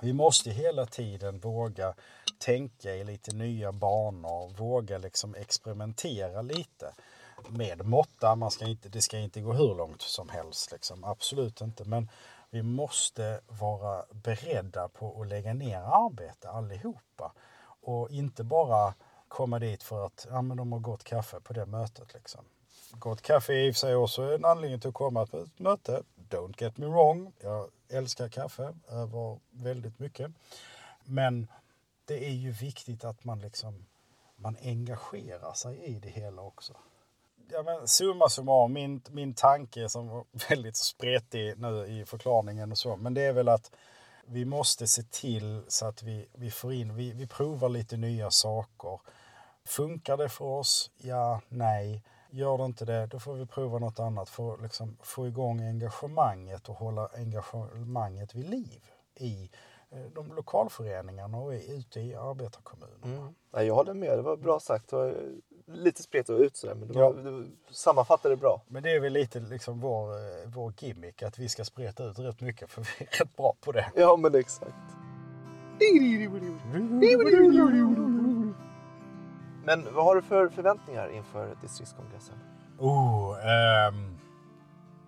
Vi 0.04 0.14
måste 0.14 0.52
hela 0.52 0.86
tiden 0.86 1.40
våga 1.40 1.94
tänka 2.38 2.96
i 2.96 3.04
lite 3.04 3.36
nya 3.36 3.72
banor, 3.72 4.50
våga 4.58 4.98
liksom 4.98 5.36
experimentera 5.36 6.42
lite 6.42 6.94
med 7.50 7.86
måtta. 7.86 8.36
Man 8.36 8.52
ska 8.52 8.66
inte, 8.66 8.90
det 8.90 9.02
ska 9.02 9.18
inte 9.18 9.42
gå 9.42 9.54
hur 9.54 9.76
långt 9.76 10.02
som 10.02 10.30
helst, 10.30 10.72
liksom. 10.72 11.04
absolut 11.04 11.62
inte. 11.62 11.86
Men 11.86 12.10
vi 12.50 12.64
måste 12.64 13.42
vara 13.48 14.06
beredda 14.12 14.88
på 14.88 15.22
att 15.22 15.28
lägga 15.28 15.54
ner 15.54 15.80
arbete 15.80 16.50
allihopa. 16.50 17.34
Och 17.82 18.12
inte 18.12 18.44
bara 18.44 18.94
komma 19.28 19.60
dit 19.60 19.84
för 19.84 20.06
att 20.06 20.28
ja, 20.30 20.42
men 20.42 20.58
de 20.58 20.72
har 20.72 20.80
gott 20.80 21.04
kaffe 21.04 21.40
på 21.40 21.54
det 21.54 21.66
mötet. 21.66 22.14
Liksom. 22.14 22.46
Gott 22.92 23.22
kaffe 23.22 23.54
är 23.54 23.68
i 23.68 23.72
och 23.72 23.76
för 23.76 23.80
sig 23.80 23.96
också 23.96 24.22
en 24.22 24.46
anledning 24.46 24.80
till 24.80 24.90
att 24.90 24.94
komma 24.94 25.26
på 25.26 25.38
ett 25.38 25.60
möte. 25.60 26.04
Don't 26.34 26.62
get 26.62 26.78
me 26.78 26.86
wrong. 26.86 27.34
Jag 27.40 27.70
älskar 27.90 28.30
kaffe 28.30 28.74
över 28.90 29.40
väldigt 29.52 30.00
mycket. 30.00 30.32
Men 31.04 31.48
det 32.06 32.26
är 32.26 32.34
ju 32.34 32.52
viktigt 32.52 33.04
att 33.04 33.24
man 33.24 33.40
liksom 33.40 33.86
man 34.36 34.58
engagerar 34.62 35.54
sig 35.54 35.84
i 35.84 36.00
det 36.00 36.10
hela 36.10 36.42
också. 36.42 36.74
Ja, 37.52 37.64
men 37.64 37.88
summa 37.88 38.30
summarum, 38.30 38.74
min, 38.74 39.02
min 39.10 39.34
tanke 39.34 39.90
som 39.90 40.08
var 40.08 40.26
väldigt 40.50 40.78
spretig 40.78 41.58
nu 41.58 41.86
i 41.88 42.06
förklaringen 42.06 42.72
och 42.72 42.78
så, 42.78 42.96
men 42.96 43.14
det 43.14 43.22
är 43.22 43.34
väl 43.34 43.50
att 43.50 43.72
vi 44.26 44.46
måste 44.46 44.88
se 44.88 45.04
till 45.04 45.64
så 45.68 45.86
att 45.86 46.04
vi, 46.04 46.28
vi 46.34 46.52
får 46.52 46.74
in, 46.74 46.96
vi, 46.96 47.12
vi 47.12 47.28
provar 47.28 47.70
lite 47.70 47.98
nya 47.98 48.32
saker. 48.32 49.00
Funkar 49.66 50.18
det 50.18 50.30
för 50.30 50.46
oss? 50.46 50.92
Ja, 50.98 51.42
nej. 51.50 52.02
Gör 52.36 52.58
det 52.58 52.66
inte 52.66 52.86
det, 52.86 53.06
då 53.06 53.20
får 53.20 53.34
vi 53.34 53.46
prova 53.46 53.80
något 53.80 54.00
annat 54.00 54.30
för 54.30 54.54
att 54.54 54.62
liksom 54.62 54.98
få 55.02 55.28
igång 55.28 55.62
engagemanget 55.62 56.70
och 56.70 56.76
hålla 56.76 57.10
engagemanget 57.16 58.36
vid 58.36 58.50
liv 58.50 58.84
i 59.16 59.50
eh, 59.92 60.12
de 60.16 60.36
lokalföreningarna 60.36 61.38
och 61.38 61.52
ute 61.52 62.00
i 62.00 62.16
arbetarkommunerna. 62.16 63.20
Mm. 63.22 63.34
Ja, 63.52 63.64
jag 63.64 63.76
håller 63.76 63.94
med, 63.94 64.18
det 64.18 64.22
var 64.22 64.38
bra 64.38 64.60
sagt. 64.60 64.90
Det 64.90 64.96
var 64.96 65.16
lite 65.66 66.04
spretigt 66.04 66.30
och 66.30 66.40
ut 66.40 66.56
sådär, 66.56 66.76
men 66.76 66.88
du, 66.88 66.94
var, 66.94 67.14
du 67.14 67.48
sammanfattade 67.72 68.36
det 68.36 68.40
bra. 68.40 68.62
Men 68.68 68.84
det 68.84 68.92
är 68.92 69.00
väl 69.00 69.14
lite 69.14 69.40
liksom 69.40 69.80
vår, 69.80 70.12
eh, 70.12 70.50
vår 70.50 70.74
gimmick 70.78 71.24
att 71.24 71.40
vi 71.40 71.50
ska 71.50 71.66
spreta 71.66 72.04
ut 72.04 72.20
rätt 72.20 72.42
mycket 72.42 72.70
för 72.70 72.82
vi 72.82 73.06
är 73.06 73.20
rätt 73.20 73.36
bra 73.36 73.56
på 73.62 73.72
det. 73.72 73.92
Ja, 73.96 74.18
men 74.18 74.36
exakt. 74.36 74.76
Men 79.66 79.94
vad 79.94 80.06
har 80.06 80.16
du 80.16 80.22
för 80.22 80.50
förväntningar 80.50 81.10
inför 81.10 81.56
distriktskongressen? 81.62 82.36
Oh, 82.80 83.38
ehm, 83.48 84.18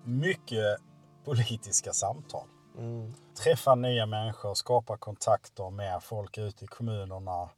mycket 0.04 0.78
politiska 1.26 1.94
samtal. 1.94 2.48
Mm. 2.78 3.14
Träffa 3.44 3.76
nya 3.76 4.06
människor, 4.06 4.54
skapa 4.54 4.98
kontakter 4.98 5.70
med 5.70 6.04
folk 6.04 6.38
ute 6.38 6.64
i 6.64 6.68
kommunerna, 6.68 7.50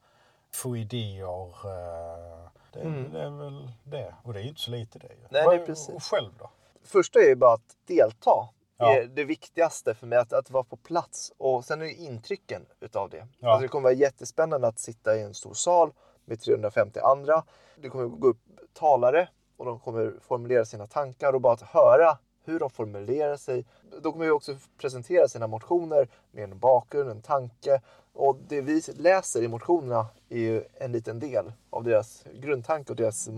få 0.53 0.77
idéer. 0.77 1.49
eh, 1.49 2.49
Det, 2.73 2.79
Mm. 2.81 3.11
det 3.11 3.21
är 3.21 3.29
väl 3.29 3.71
det. 3.83 4.15
Och 4.23 4.33
det 4.33 4.39
är 4.39 4.43
ju 4.43 4.49
inte 4.49 4.61
så 4.61 4.71
lite 4.71 4.99
det. 4.99 5.11
Nej, 5.29 5.45
Vad- 5.45 5.55
nej, 5.55 5.65
precis. 5.65 5.95
Och 5.95 6.03
själv 6.03 6.31
då? 6.39 6.49
Första 6.83 7.19
är 7.19 7.23
ju 7.27 7.35
bara 7.35 7.53
att 7.53 7.75
delta. 7.87 8.49
Ja. 8.79 8.93
är 8.93 9.05
det 9.05 9.23
viktigaste 9.23 9.95
för 9.95 10.07
mig, 10.07 10.17
att, 10.19 10.33
att 10.33 10.51
vara 10.51 10.63
på 10.63 10.75
plats. 10.77 11.33
Och 11.37 11.65
sen 11.65 11.81
är 11.81 11.85
det 11.85 11.93
intrycken 11.93 12.65
utav 12.79 13.09
det. 13.09 13.27
Ja. 13.39 13.49
Alltså 13.49 13.61
det 13.61 13.67
kommer 13.67 13.83
vara 13.83 13.93
jättespännande 13.93 14.67
att 14.67 14.79
sitta 14.79 15.15
i 15.17 15.21
en 15.21 15.33
stor 15.33 15.53
sal 15.53 15.91
med 16.27 16.41
350 16.41 16.99
andra. 16.99 17.43
Det 17.75 17.89
kommer 17.89 18.05
gå 18.05 18.27
upp 18.27 18.39
talare 18.73 19.29
och 19.57 19.65
de 19.65 19.79
kommer 19.79 20.13
formulera 20.21 20.65
sina 20.65 20.87
tankar 20.87 21.33
och 21.33 21.41
bara 21.41 21.53
att 21.53 21.61
höra 21.61 22.17
hur 22.43 22.59
de 22.59 22.69
formulerar 22.69 23.37
sig. 23.37 23.65
De 24.01 24.11
kommer 24.11 24.25
ju 24.25 24.31
också 24.31 24.55
presentera 24.77 25.27
sina 25.27 25.47
motioner 25.47 26.07
med 26.31 26.43
en 26.43 26.59
bakgrund, 26.59 27.09
en 27.09 27.21
tanke. 27.21 27.81
Och 28.13 28.37
det 28.47 28.61
vi 28.61 28.81
läser 28.95 29.43
i 29.43 29.47
motionerna 29.47 30.07
är 30.29 30.37
ju 30.37 30.63
en 30.73 30.91
liten 30.91 31.19
del 31.19 31.53
av 31.69 31.83
deras 31.83 32.23
grundtanke 32.33 32.91
och 32.91 32.95
deras 32.95 33.29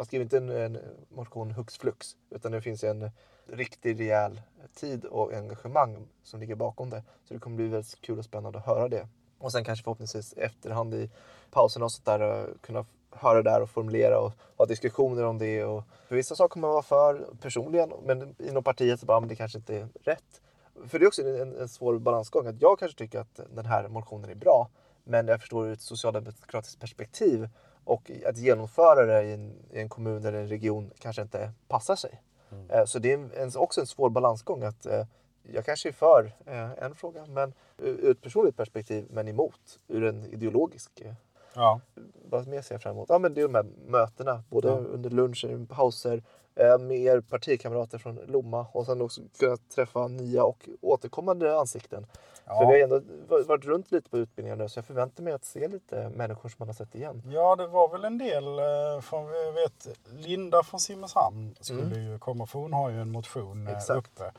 man 0.00 0.06
skriver 0.06 0.24
inte 0.24 0.36
en, 0.36 0.48
en 0.48 0.78
motion 1.08 1.50
hux 1.50 1.78
flux 1.78 2.16
utan 2.30 2.52
det 2.52 2.62
finns 2.62 2.84
en 2.84 3.10
riktig 3.46 4.00
rejäl 4.00 4.40
tid 4.74 5.04
och 5.04 5.32
engagemang 5.32 6.08
som 6.22 6.40
ligger 6.40 6.54
bakom 6.54 6.90
det. 6.90 7.02
Så 7.24 7.34
det 7.34 7.40
kommer 7.40 7.56
bli 7.56 7.68
väldigt 7.68 8.00
kul 8.00 8.18
och 8.18 8.24
spännande 8.24 8.58
att 8.58 8.66
höra 8.66 8.88
det. 8.88 9.08
Och 9.40 9.52
sen 9.52 9.64
kanske 9.64 9.82
förhoppningsvis 9.82 10.32
efterhand 10.32 10.94
i 10.94 11.10
pauserna 11.50 11.84
och 11.84 11.92
sånt 11.92 12.06
där 12.06 12.40
eh, 12.40 12.46
kunna 12.60 12.84
höra 13.10 13.42
där 13.42 13.62
och 13.62 13.70
formulera 13.70 14.20
och 14.20 14.32
ha 14.56 14.66
diskussioner 14.66 15.24
om 15.24 15.38
det. 15.38 15.64
Och 15.64 15.84
för 16.08 16.16
vissa 16.16 16.34
saker 16.34 16.52
kommer 16.52 16.68
man 16.68 16.72
vara 16.72 16.82
för 16.82 17.26
personligen 17.40 17.92
men 18.04 18.34
inom 18.38 18.64
partiet 18.64 19.00
så 19.00 19.06
bara, 19.06 19.20
men 19.20 19.28
det 19.28 19.36
kanske 19.36 19.58
inte 19.58 19.76
är 19.76 19.88
rätt. 20.02 20.40
För 20.88 20.98
det 20.98 21.04
är 21.04 21.06
också 21.06 21.22
en, 21.22 21.56
en 21.56 21.68
svår 21.68 21.98
balansgång. 21.98 22.46
Att 22.46 22.62
jag 22.62 22.78
kanske 22.78 22.98
tycker 22.98 23.18
att 23.18 23.40
den 23.54 23.66
här 23.66 23.88
motionen 23.88 24.30
är 24.30 24.34
bra 24.34 24.68
men 25.04 25.28
jag 25.28 25.40
förstår 25.40 25.66
ur 25.66 25.72
ett 25.72 25.80
socialdemokratiskt 25.80 26.80
perspektiv 26.80 27.48
och 27.84 28.10
att 28.26 28.38
genomföra 28.38 29.06
det 29.06 29.22
i 29.22 29.32
en, 29.32 29.52
i 29.72 29.80
en 29.80 29.88
kommun 29.88 30.24
eller 30.24 30.38
en 30.38 30.48
region 30.48 30.90
kanske 30.98 31.22
inte 31.22 31.52
passar 31.68 31.96
sig. 31.96 32.22
Eh, 32.68 32.84
Så 32.84 32.98
det 32.98 33.12
är 33.12 33.14
en, 33.14 33.30
en, 33.36 33.50
också 33.56 33.80
en 33.80 33.86
svår 33.86 34.10
balansgång 34.10 34.62
att 34.62 34.86
eh, 34.86 35.04
jag 35.42 35.64
kanske 35.64 35.88
är 35.88 35.92
för 35.92 36.32
eh, 36.46 36.70
en 36.84 36.94
fråga 36.94 37.26
men 37.26 37.52
ur 37.78 38.04
ur 38.04 38.10
ett 38.10 38.20
personligt 38.22 38.56
perspektiv 38.56 39.06
men 39.10 39.28
emot 39.28 39.78
ur 39.88 40.04
en 40.04 40.24
ideologisk. 40.24 41.00
eh, 41.00 41.12
Ja. 41.54 41.80
Vad 42.28 42.46
mer 42.46 42.62
ser 42.62 42.74
jag 42.74 42.82
fram 42.82 42.92
emot? 42.92 43.08
Ja, 43.08 43.18
men 43.18 43.34
det 43.34 43.40
är 43.40 43.48
de 43.48 43.54
här 43.54 43.66
mötena, 43.86 44.42
både 44.48 44.68
Ja. 44.68 44.74
under 44.74 45.10
lunchen, 45.10 45.66
pauser, 45.66 46.22
eh, 46.54 46.78
med 46.78 46.98
er 46.98 47.20
partikamrater 47.20 47.98
från 47.98 48.14
Lomma 48.26 48.66
och 48.72 48.86
sen 48.86 49.02
också 49.02 49.20
kunna 49.38 49.56
träffa 49.56 50.08
nya 50.08 50.44
och 50.44 50.68
återkommande 50.80 51.58
ansikten. 51.58 52.06
För 52.46 52.58
vi 52.60 52.64
har 52.64 52.76
Ja. 52.76 52.84
ändå 52.84 52.98
va- 53.28 53.44
varit 53.48 53.64
runt 53.64 53.90
lite 53.92 54.10
på 54.10 54.18
utbildningar 54.18 54.56
nu 54.56 54.68
så 54.68 54.78
jag 54.78 54.84
förväntar 54.84 55.22
mig 55.22 55.32
att 55.32 55.44
se 55.44 55.68
lite 55.68 56.08
människor 56.08 56.48
som 56.48 56.56
man 56.58 56.68
har 56.68 56.74
sett 56.74 56.94
igen. 56.94 57.22
ja, 57.26 57.56
det 57.56 57.66
var 57.66 57.88
väl 57.88 58.04
en 58.04 58.18
del 58.18 58.44
eh, 58.58 59.00
från, 59.02 59.26
jag 59.34 59.52
vet, 59.52 59.88
Linda 60.10 60.62
från 60.62 60.80
Simrishamn 60.80 61.54
skulle 61.60 61.82
Mm. 61.82 62.02
ju 62.12 62.18
komma 62.18 62.46
för 62.46 62.58
hon 62.58 62.72
har 62.72 62.90
ju 62.90 63.00
en 63.00 63.10
motion 63.12 63.66
eh, 63.66 63.76
Exakt. 63.76 63.98
uppe. 63.98 64.32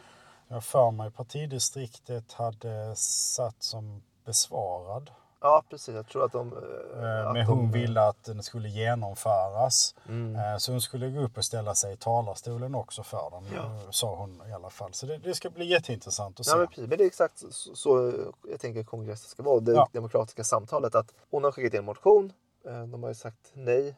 Jag 0.52 0.64
för 0.64 0.92
mig 0.92 1.12
partidistriktet 1.12 2.34
hade 2.34 2.96
satt 2.96 3.64
som 3.64 4.04
besvarad. 4.26 5.12
Ja 5.42 5.64
precis, 5.70 5.96
jag 5.96 6.08
tror 6.08 6.26
att 6.26 6.32
de... 6.32 6.48
eh, 6.54 7.04
Eh, 7.04 7.28
att 7.28 7.34
Men 7.34 7.46
de, 7.46 7.52
hon 7.52 7.66
eh, 7.66 7.72
ville 7.72 8.02
att 8.08 8.24
den 8.24 8.44
skulle 8.44 8.70
genomföras. 8.70 9.96
Mm. 10.10 10.60
Så 10.60 10.72
hon 10.72 10.82
skulle 10.82 11.10
gå 11.10 11.22
upp 11.22 11.38
och 11.38 11.46
ställa 11.46 11.76
sig 11.76 11.94
i 11.94 11.98
talarstolen 11.98 12.76
också 12.76 13.04
för 13.04 13.30
den, 13.32 13.44
Ja. 13.56 13.92
sa 13.92 14.16
hon 14.16 14.42
i 14.50 14.54
alla 14.54 14.70
fall. 14.70 14.94
Så 14.94 15.06
det, 15.06 15.18
det 15.18 15.36
ska 15.36 15.50
bli 15.50 15.66
jätteintressant 15.66 16.40
att 16.40 16.46
se. 16.46 16.52
Ja, 16.52 16.58
men, 16.58 16.68
precis. 16.68 16.88
men 16.88 16.98
det 16.98 17.04
är 17.04 17.08
exakt 17.08 17.38
så, 17.52 17.76
så 17.76 18.14
jag 18.50 18.60
tänker 18.60 18.84
kongressen 18.84 19.30
ska 19.30 19.44
vara. 19.44 19.60
Det 19.60 19.72
Ja. 19.72 19.90
demokratiska 19.94 20.44
samtalet. 20.44 20.96
Att 20.96 21.14
hon 21.32 21.44
har 21.44 21.52
skickat 21.52 21.74
in 21.74 21.80
en 21.80 21.86
motion. 21.86 22.34
De 22.64 23.04
har 23.04 23.10
ju 23.10 23.16
sagt 23.16 23.52
nej 23.54 23.96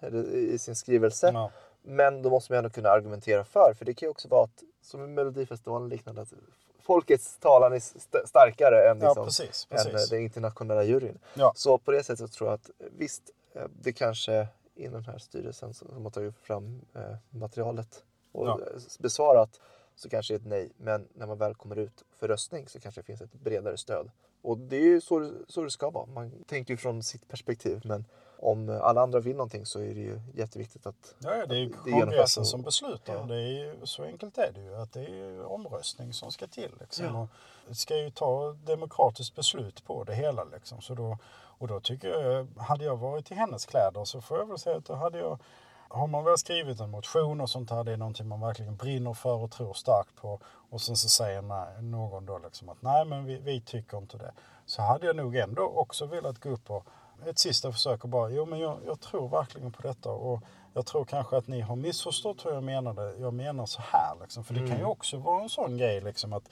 i 0.53 0.57
sin 0.59 0.75
skrivelse. 0.75 1.31
Ja. 1.33 1.51
Men 1.83 2.21
då 2.21 2.29
måste 2.29 2.51
man 2.51 2.57
ändå 2.57 2.69
kunna 2.69 2.89
argumentera 2.89 3.43
för. 3.43 3.73
För 3.77 3.85
det 3.85 3.93
kan 3.93 4.07
ju 4.07 4.11
också 4.11 4.27
vara 4.27 4.43
att, 4.43 4.63
som 4.81 5.03
i 5.03 5.07
Melodifestivalen 5.07 5.89
liknande, 5.89 6.21
att 6.21 6.33
folkets 6.81 7.37
talan 7.37 7.73
är 7.73 7.77
st- 7.77 8.27
starkare 8.27 8.89
än, 8.91 8.99
Ja, 9.01 9.07
liksom, 9.07 9.25
precis. 9.25 9.67
än 9.69 9.77
eh, 9.77 9.83
precis. 9.83 10.09
den 10.09 10.21
internationella 10.21 10.83
juryn. 10.83 11.19
Ja. 11.33 11.53
Så 11.55 11.77
på 11.77 11.91
det 11.91 12.03
sättet 12.03 12.31
tror 12.31 12.49
jag 12.49 12.55
att 12.55 12.69
eh, 12.79 12.87
visst, 12.97 13.23
eh, 13.53 13.63
det 13.81 13.93
kanske 13.93 14.47
inom 14.75 14.93
den 14.93 15.11
här 15.13 15.17
styrelsen 15.19 15.73
som 15.73 16.03
har 16.03 16.11
tagit 16.11 16.35
fram 16.37 16.81
eh, 16.95 17.15
materialet 17.29 18.03
och 18.31 18.47
Ja. 18.47 18.59
besvarat 18.99 19.59
så 19.95 20.09
kanske 20.09 20.33
det 20.33 20.35
är 20.35 20.39
ett 20.39 20.45
nej. 20.47 20.69
Men 20.77 21.07
när 21.13 21.27
man 21.27 21.37
väl 21.37 21.55
kommer 21.55 21.75
ut 21.75 22.03
för 22.19 22.27
röstning 22.27 22.67
så 22.67 22.79
kanske 22.79 23.01
det 23.01 23.05
finns 23.05 23.21
ett 23.21 23.33
bredare 23.33 23.77
stöd. 23.77 24.11
Och 24.41 24.57
det 24.57 24.75
är 24.75 24.81
ju 24.81 25.01
så, 25.01 25.31
så 25.47 25.63
det 25.63 25.71
ska 25.71 25.89
vara. 25.89 26.05
Man 26.05 26.43
tänker 26.47 26.73
ju 26.73 26.77
från 26.77 27.03
sitt 27.03 27.27
perspektiv. 27.27 27.81
Men 27.85 28.05
om 28.43 28.79
alla 28.81 29.01
andra 29.01 29.19
vill 29.19 29.35
någonting 29.35 29.65
så 29.65 29.79
är 29.79 29.93
det 29.93 29.99
ju 30.01 30.21
jätteviktigt 30.33 30.85
att 30.85 31.15
Ja, 31.19 31.35
ja, 31.35 31.45
det 31.45 31.55
är 31.55 31.59
ju 31.59 31.69
kongressen 31.73 32.41
och- 32.41 32.47
som 32.47 32.61
beslutar. 32.61 33.13
Ja. 33.15 33.23
Det 33.23 33.35
är 33.35 33.47
ju, 33.49 33.75
så 33.83 34.03
enkelt 34.03 34.37
är 34.37 34.51
det 34.51 34.61
ju. 34.61 34.75
Att 34.75 34.93
det 34.93 34.99
är 35.05 35.09
ju 35.09 35.43
omröstning 35.43 36.13
som 36.13 36.31
ska 36.31 36.47
till. 36.47 36.71
Liksom. 36.79 37.05
Ja. 37.05 37.27
Och 37.69 37.77
ska 37.77 37.97
ju 37.97 38.09
ta 38.11 38.51
demokratiskt 38.51 39.35
beslut 39.35 39.85
på 39.85 40.03
det 40.03 40.15
hela. 40.15 40.43
Liksom. 40.43 40.81
Så 40.81 40.93
då, 40.95 41.17
och 41.57 41.67
då 41.67 41.79
tycker 41.79 42.07
jag, 42.07 42.47
hade 42.57 42.85
jag 42.85 42.97
varit 42.97 43.31
i 43.31 43.35
hennes 43.35 43.65
kläder 43.65 44.05
så 44.05 44.21
får 44.21 44.37
jag 44.39 44.45
väl 44.45 44.57
säga 44.57 44.77
att 44.77 44.85
då 44.85 44.93
hade 44.93 45.17
jag 45.19 45.39
har 45.87 46.07
man 46.07 46.23
väl 46.23 46.37
skrivit 46.37 46.79
en 46.79 46.89
motion 46.91 47.41
och 47.41 47.49
sånt 47.49 47.69
här, 47.69 47.83
det 47.83 47.91
är 47.91 47.97
någonting 47.97 48.27
man 48.27 48.41
verkligen 48.41 48.75
brinner 48.75 49.13
för 49.13 49.33
och 49.33 49.51
tror 49.51 49.73
starkt 49.73 50.15
på. 50.15 50.39
Och 50.69 50.81
sen 50.81 50.95
så 50.95 51.09
säger 51.09 51.41
nej- 51.41 51.81
någon 51.81 52.25
då 52.25 52.37
liksom 52.37 52.69
att 52.69 52.81
nej 52.81 53.05
men 53.05 53.25
vi, 53.25 53.37
vi 53.37 53.61
tycker 53.61 53.97
inte 53.97 54.17
det. 54.17 54.31
Så 54.65 54.81
hade 54.81 55.05
jag 55.07 55.15
nog 55.15 55.35
ändå 55.35 55.61
också 55.63 56.05
velat 56.05 56.39
gå 56.39 56.49
upp 56.49 56.69
och 56.71 56.85
ett 57.29 57.39
sista 57.39 57.71
försök 57.71 58.03
och 58.03 58.09
bara, 58.09 58.29
jo 58.29 58.45
men 58.45 58.59
jag, 58.59 58.79
jag 58.85 58.99
tror 58.99 59.29
verkligen 59.29 59.71
på 59.71 59.81
detta. 59.81 60.11
Och 60.11 60.41
jag 60.73 60.85
tror 60.85 61.05
kanske 61.05 61.37
att 61.37 61.47
ni 61.47 61.61
har 61.61 61.75
missförstått 61.75 62.45
hur 62.45 62.51
jag 62.51 62.63
menade. 62.63 63.15
Jag 63.19 63.33
menar 63.33 63.65
så 63.65 63.81
här 63.81 64.15
liksom. 64.21 64.43
För 64.43 64.53
det 64.53 64.67
kan 64.67 64.77
ju 64.77 64.85
också 64.85 65.17
vara 65.17 65.43
en 65.43 65.49
sån 65.49 65.77
grej 65.77 66.01
liksom 66.01 66.33
att 66.33 66.43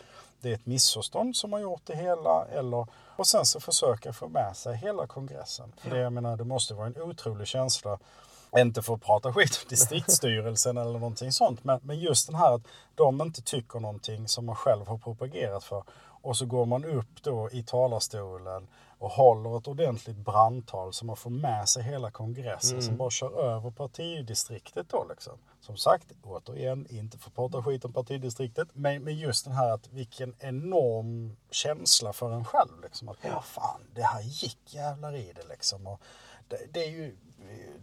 det 0.41 0.49
är 0.49 0.53
ett 0.53 0.65
missförstånd 0.65 1.35
som 1.35 1.53
har 1.53 1.59
gjort 1.59 1.81
det 1.85 1.95
hela. 1.95 2.45
Eller, 2.45 2.87
och 3.15 3.27
sen 3.27 3.45
så 3.45 3.59
försöka 3.59 4.13
få 4.13 4.27
med 4.27 4.57
sig 4.57 4.75
hela 4.75 5.07
kongressen. 5.07 5.73
För 5.77 5.89
det, 5.89 5.97
jag 5.97 6.13
menar, 6.13 6.37
det 6.37 6.43
måste 6.43 6.73
vara 6.73 6.87
en 6.87 7.01
otrolig 7.01 7.47
känsla 7.47 7.99
inte 8.57 8.81
för 8.81 8.93
att 8.93 9.03
prata 9.03 9.33
skit 9.33 9.59
om 9.63 9.69
distriktsstyrelsen 9.69 10.77
eller 10.77 10.91
någonting 10.93 11.31
sånt. 11.31 11.63
Men, 11.63 11.79
men 11.83 11.99
just 11.99 12.27
den 12.27 12.35
här 12.35 12.55
att 12.55 12.61
de 12.95 13.21
inte 13.21 13.41
tycker 13.41 13.79
någonting 13.79 14.27
som 14.27 14.45
man 14.45 14.55
själv 14.55 14.87
har 14.87 14.97
propagerat 14.97 15.63
för. 15.63 15.83
Och 16.23 16.37
så 16.37 16.45
går 16.45 16.65
man 16.65 16.85
upp 16.85 17.23
då 17.23 17.49
i 17.51 17.63
talarstolen 17.63 18.67
och 19.01 19.11
håller 19.11 19.57
ett 19.57 19.67
ordentligt 19.67 20.17
brandtal 20.17 20.93
som 20.93 21.07
man 21.07 21.15
får 21.15 21.29
med 21.29 21.69
sig 21.69 21.83
hela 21.83 22.11
kongressen 22.11 22.81
som 22.81 22.97
bara 22.97 23.09
kör 23.09 23.41
över 23.41 23.71
partidistriktet 23.71 24.89
då 24.89 25.05
liksom. 25.09 25.33
Som 25.61 25.77
sagt, 25.77 26.11
återigen, 26.23 26.87
inte 26.89 27.17
för 27.17 27.29
att 27.29 27.35
prata 27.35 27.63
skit 27.63 27.85
om 27.85 27.93
partidistriktet. 27.93 28.67
Men, 28.73 29.03
men 29.03 29.17
just 29.17 29.45
den 29.45 29.53
här 29.53 29.71
att 29.71 29.87
vilken 29.87 30.35
enorm 30.39 31.37
känsla 31.51 32.13
för 32.13 32.31
en 32.31 32.45
själv 32.45 32.81
liksom. 32.83 33.09
Att 33.09 33.17
ja. 33.21 33.41
fan, 33.41 33.81
det 33.95 34.01
här 34.01 34.21
gick 34.21 34.59
jävlar 34.65 35.15
i 35.15 35.33
det 35.35 35.47
liksom. 35.49 35.87
Och 35.87 36.01
det, 36.47 36.73
det 36.73 36.85
är 36.85 36.89
ju, 36.89 37.17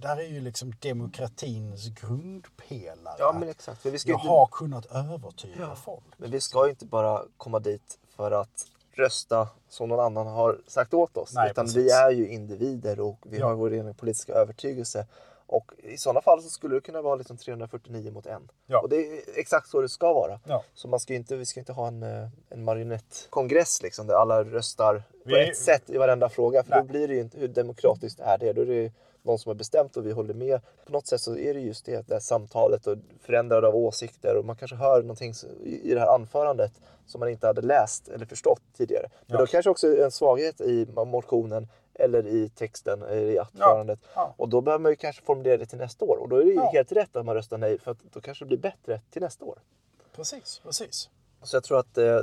där 0.01 0.17
är 0.17 0.29
ju 0.29 0.41
liksom 0.41 0.73
demokratins 0.81 1.89
grundpelare. 1.89 3.17
Ja, 3.19 3.37
men 3.41 3.49
exakt. 3.49 3.83
För 3.83 3.91
vi 3.91 3.99
ska 3.99 4.11
jag 4.11 4.21
inte- 4.21 4.29
har 4.29 4.47
kunnat 4.47 4.87
övertyga 4.87 5.75
folk. 5.75 6.05
Men 6.17 6.31
vi 6.31 6.41
ska 6.41 6.65
ju 6.65 6.71
inte 6.71 6.87
bara 6.87 7.23
komma 7.37 7.59
dit 7.59 7.99
för 8.17 8.31
att 8.31 8.67
rösta 8.99 9.49
som 9.69 9.89
någon 9.89 10.01
annan 10.01 10.27
har 10.27 10.61
sagt 10.67 10.95
åt 10.95 11.17
oss. 11.17 11.35
Nej, 11.35 11.51
utan 11.51 11.65
precis. 11.65 11.77
vi 11.85 11.91
är 11.91 12.11
ju 12.11 12.29
individer 12.29 13.01
och 13.01 13.19
vi 13.23 13.39
Ja. 13.39 13.47
har 13.47 13.55
vår 13.55 13.71
egen 13.73 13.95
politiska 13.95 14.33
övertygelse. 14.33 15.07
Och 15.47 15.73
i 15.79 15.97
sådana 15.99 16.21
fall 16.23 16.43
så 16.43 16.49
skulle 16.51 16.75
det 16.75 16.81
kunna 16.81 17.03
vara 17.03 17.15
liksom 17.17 17.37
349 17.37 18.13
mot 18.13 18.27
en. 18.27 18.49
Ja. 18.67 18.81
Och 18.81 18.89
det 18.89 18.97
är 18.97 19.21
exakt 19.35 19.69
så 19.69 19.81
det 19.81 19.89
ska 19.89 20.13
vara. 20.13 20.41
Ja. 20.45 20.63
Så 20.75 20.89
man 20.89 21.01
ska 21.01 21.15
inte, 21.15 21.37
vi 21.37 21.47
ska 21.47 21.61
inte 21.61 21.73
ha 21.73 21.87
en, 21.89 22.03
eh, 22.03 22.29
en 22.49 22.65
marionettkongress 22.65 23.83
liksom, 23.83 24.07
där 24.07 24.15
alla 24.15 24.45
röstar 24.45 25.03
på 25.29 25.35
Vi- 25.35 25.49
ett 25.51 25.57
sätt 25.57 25.91
i 25.91 25.97
varenda 25.99 26.29
fråga. 26.29 26.63
För 26.63 26.71
Nej. 26.71 26.81
då 26.81 26.87
blir 26.89 27.09
det 27.09 27.15
ju 27.15 27.21
inte, 27.21 27.39
hur 27.39 27.49
demokratiskt 27.49 28.21
är 28.21 28.39
det? 28.39 28.53
Då 28.53 28.61
är 28.63 28.67
det 28.67 28.93
någon 29.23 29.39
som 29.39 29.51
har 29.51 29.55
bestämt 29.55 29.97
och 29.97 30.07
vi 30.07 30.13
håller 30.13 30.35
med. 30.35 30.61
På 30.87 30.93
något 30.93 31.07
sätt 31.07 31.21
så 31.21 31.37
är 31.37 31.55
det 31.55 31.61
just 31.61 31.85
det, 31.87 32.07
det 32.09 32.15
här 32.15 32.21
samtalet 32.21 32.87
och 32.87 32.97
förändrande 33.21 33.69
av 33.69 33.77
åsikter 33.77 34.37
och 34.37 34.45
man 34.45 34.57
kanske 34.57 34.77
hör 34.77 35.03
någonting 35.03 35.33
i 35.65 35.95
det 35.95 36.01
här 36.01 36.15
anförandet 36.15 36.73
som 37.07 37.19
man 37.21 37.29
inte 37.29 37.47
hade 37.47 37.61
läst 37.63 38.09
eller 38.09 38.27
förstått 38.27 38.61
tidigare. 38.77 39.07
Men 39.27 39.35
Ja. 39.35 39.39
då 39.39 39.47
kanske 39.47 39.71
också 39.71 39.97
en 40.03 40.11
svaghet 40.11 40.61
i 40.61 40.87
motionen 41.07 41.69
eller 41.95 42.27
i 42.27 42.49
texten 42.49 43.03
eller 43.03 43.31
i 43.31 43.39
anförandet. 43.39 43.99
Ja. 44.15 44.35
Och 44.37 44.49
då 44.49 44.61
behöver 44.61 44.83
man 44.83 44.93
ju 44.93 44.97
kanske 44.97 45.23
formulera 45.23 45.57
det 45.57 45.67
till 45.67 45.79
nästa 45.79 46.05
år. 46.05 46.17
Och 46.17 46.29
då 46.29 46.37
är 46.37 46.45
det 46.45 46.51
ju 46.51 46.55
Ja. 46.55 46.71
helt 46.73 46.93
rätt 46.93 47.17
att 47.17 47.25
man 47.27 47.35
röstar 47.35 47.59
nej 47.59 47.79
för 47.79 47.91
att 47.91 47.99
då 48.13 48.21
kanske 48.21 48.45
det 48.45 48.47
blir 48.49 48.59
bättre 48.59 49.01
till 49.11 49.23
nästa 49.23 49.45
år. 49.45 49.59
Precis, 50.17 50.61
precis. 50.65 51.09
Så 51.43 51.57
jag 51.57 51.65
tror 51.65 51.79
att 51.79 51.99
eh, 51.99 52.21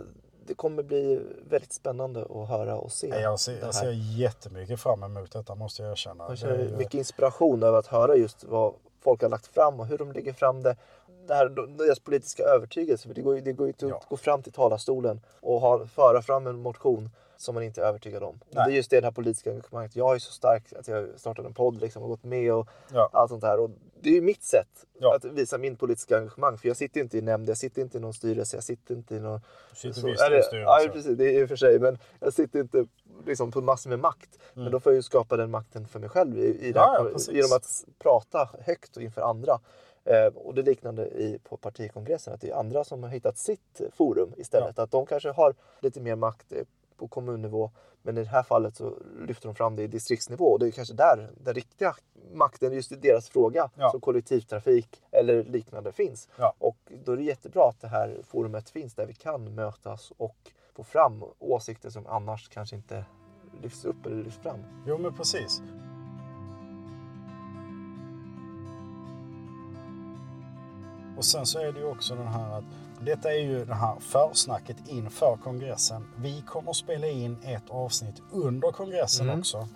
det 0.48 0.54
kommer 0.54 0.84
bli 0.84 1.22
väldigt 1.50 1.74
spännande 1.74 2.22
att 2.22 2.50
höra 2.50 2.76
och 2.78 2.92
se. 2.92 3.08
Jag 3.08 3.40
ser, 3.40 3.60
jag 3.60 3.76
ser 3.76 3.92
jättemycket 3.92 4.80
fram 4.80 5.04
emot 5.04 5.32
detta 5.32 5.56
måste 5.56 5.82
jag 5.82 5.92
erkänna. 5.92 6.26
Jag 6.28 6.38
känner 6.38 6.78
mycket 6.78 6.94
inspiration 6.94 7.64
över 7.64 7.80
att 7.80 7.88
höra 7.88 8.16
just 8.16 8.44
vad 8.44 8.74
folk 9.06 9.22
har 9.22 9.30
lagt 9.30 9.48
fram 9.48 9.80
och 9.80 9.86
hur 9.86 9.98
de 9.98 10.12
lägger 10.12 10.34
fram 10.34 10.64
det. 10.64 10.76
Det 11.28 11.34
här, 11.34 11.50
deras 11.78 12.00
politiska 12.00 12.44
övertygelse. 12.44 13.08
För 13.08 13.16
det 13.16 13.22
går 13.22 13.36
ju 13.36 13.42
det 13.42 13.54
går 13.54 13.68
ju 13.68 13.70
inte 13.72 13.86
Ja. 13.86 13.98
att 13.98 14.10
gå 14.10 14.18
fram 14.18 14.42
till 14.44 14.52
talarstolen 14.54 15.22
och 15.42 15.62
ha, 15.62 15.86
föra 15.88 16.22
fram 16.22 16.48
en 16.48 16.60
motion 16.60 17.10
som 17.38 17.56
man 17.56 17.64
inte 17.64 17.82
är 17.82 17.86
övertygad 17.86 18.24
om. 18.24 18.40
Det 18.50 18.60
är 18.60 18.68
just 18.70 18.90
det, 18.90 19.00
det 19.00 19.06
här 19.08 19.12
politiska 19.12 19.50
engagemanget. 19.50 19.96
Jag 19.96 20.16
är 20.16 20.20
så 20.20 20.32
stark 20.32 20.74
att 20.80 20.88
jag 20.88 21.08
startade 21.20 21.48
en 21.48 21.54
podd 21.54 21.82
liksom, 21.82 22.04
och 22.04 22.10
gått 22.10 22.24
med 22.24 22.54
och 22.54 22.68
Ja. 22.94 23.10
allt 23.14 23.30
sånt 23.30 23.44
här. 23.44 23.60
Och 23.60 23.70
det 24.02 24.10
är 24.10 24.14
ju 24.14 24.22
mitt 24.22 24.44
sätt 24.44 24.86
Ja. 25.00 25.16
att 25.16 25.26
visa 25.26 25.58
min 25.58 25.76
politiska 25.76 26.18
engagemang. 26.18 26.58
För 26.58 26.68
jag 26.68 26.78
sitter 26.78 27.02
inte 27.02 27.18
i 27.18 27.22
nämnd, 27.22 27.50
jag 27.50 27.58
sitter 27.58 27.82
inte 27.82 27.98
i 27.98 28.02
någon 28.02 28.14
styrelse, 28.14 28.58
jag 28.58 28.64
sitter 28.64 28.96
inte 28.96 29.16
i 29.16 29.20
någon... 29.20 29.42
Du 29.70 29.76
sitter 29.76 30.02
så- 30.02 30.08
visst 30.08 30.22
i 30.22 30.26
styrelse. 30.26 30.56
Ja, 30.58 30.80
precis. 30.94 31.18
Det 31.18 31.26
är 31.36 31.42
i 31.42 31.46
och 31.46 31.50
för 31.50 31.56
sig. 31.56 31.80
Men 31.80 31.98
jag 32.20 32.34
sitter 32.34 32.60
inte 32.60 32.86
liksom, 33.26 33.52
på 33.52 33.62
massor 33.62 33.90
med 33.90 34.00
makt. 34.00 34.40
Men 34.54 34.72
då 34.72 34.80
får 34.80 34.92
jag 34.92 34.96
ju 34.98 35.02
skapa 35.04 35.38
den 35.38 35.52
makten 35.52 35.88
för 35.88 36.00
mig 36.00 36.10
själv 36.10 36.38
i, 36.38 36.42
i 36.42 36.48
Mm. 36.48 36.74
Ja, 36.76 37.10
ja, 37.14 37.34
genom 37.34 37.52
att 37.58 37.86
prata 38.00 38.50
högt 38.60 38.98
och 38.98 39.04
inför 39.04 39.22
andra. 39.22 39.60
Eh, 40.06 40.26
och 40.36 40.54
det 40.56 40.62
liknande 40.62 41.08
i, 41.08 41.40
på 41.44 41.58
partikongressen, 41.58 42.34
att 42.34 42.42
det 42.42 42.50
är 42.50 42.56
andra 42.56 42.84
som 42.84 43.04
har 43.04 43.10
hittat 43.10 43.38
sitt 43.38 43.82
forum 43.94 44.34
istället. 44.38 44.80
Att 44.80 44.92
de 44.92 45.06
kanske 45.06 45.32
har 45.32 45.56
lite 45.80 46.02
mer 46.02 46.16
makt 46.16 46.52
eh, 46.52 46.64
på 46.98 47.08
kommunnivå. 47.08 47.72
Men 48.02 48.18
i 48.18 48.24
det 48.24 48.30
här 48.30 48.44
fallet 48.44 48.76
så 48.76 48.94
lyfter 49.28 49.48
de 49.48 49.56
fram 49.56 49.76
det 49.76 49.84
i 49.84 49.88
distriktsnivå. 49.88 50.46
Och 50.46 50.60
det 50.60 50.68
är 50.68 50.72
kanske 50.72 50.94
där 50.94 51.30
den 51.38 51.54
riktiga 51.54 51.96
makten, 52.34 52.74
just 52.74 52.92
i 52.92 52.96
deras 52.96 53.30
fråga, 53.30 53.70
Ja. 53.76 53.92
som 53.92 54.02
kollektivtrafik 54.02 55.02
eller 55.12 55.44
liknande 55.44 55.92
finns. 55.92 56.30
Ja. 56.38 56.54
Och 56.58 56.78
då 57.06 57.12
är 57.12 57.18
det 57.18 57.24
jättebra 57.24 57.70
att 57.70 57.82
det 57.82 57.88
här 57.88 58.18
forumet 58.28 58.70
finns 58.70 58.94
där 58.96 59.06
vi 59.06 59.14
kan 59.14 59.56
mötas 59.56 60.12
och 60.18 60.36
få 60.76 60.84
fram 60.84 61.24
åsikter 61.40 61.90
som 61.90 62.08
annars 62.08 62.50
kanske 62.50 62.76
inte 62.76 63.06
lyfts 63.62 63.86
upp 63.86 64.06
eller 64.06 64.24
lyfts 64.24 64.40
fram. 64.44 64.60
Jo 64.88 64.98
men 64.98 65.14
precis. 65.14 65.62
Och 71.18 71.26
sen 71.26 71.46
så 71.46 71.60
är 71.60 71.72
det 71.72 71.80
ju 71.80 71.86
också 71.92 72.16
den 72.16 72.28
här 72.28 72.58
att 72.58 72.64
detta 73.02 73.32
är 73.34 73.40
ju 73.40 73.66
det 73.66 73.74
här 73.76 74.00
försnacket 74.00 74.78
inför 74.88 75.38
kongressen. 75.44 76.08
Vi 76.18 76.42
kommer 76.42 76.70
att 76.70 76.76
spela 76.76 77.08
in 77.08 77.38
ett 77.44 77.70
avsnitt 77.70 78.22
under 78.32 78.72
kongressen 78.72 79.26
Mm. 79.30 79.40
också. 79.40 79.68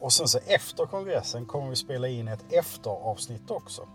Och 0.00 0.12
sen 0.12 0.28
så 0.28 0.38
efter 0.46 0.86
kongressen 0.86 1.46
kommer 1.46 1.68
vi 1.70 1.76
spela 1.76 2.08
in 2.08 2.28
ett 2.28 2.52
efteravsnitt 2.52 3.50
också. 3.50 3.88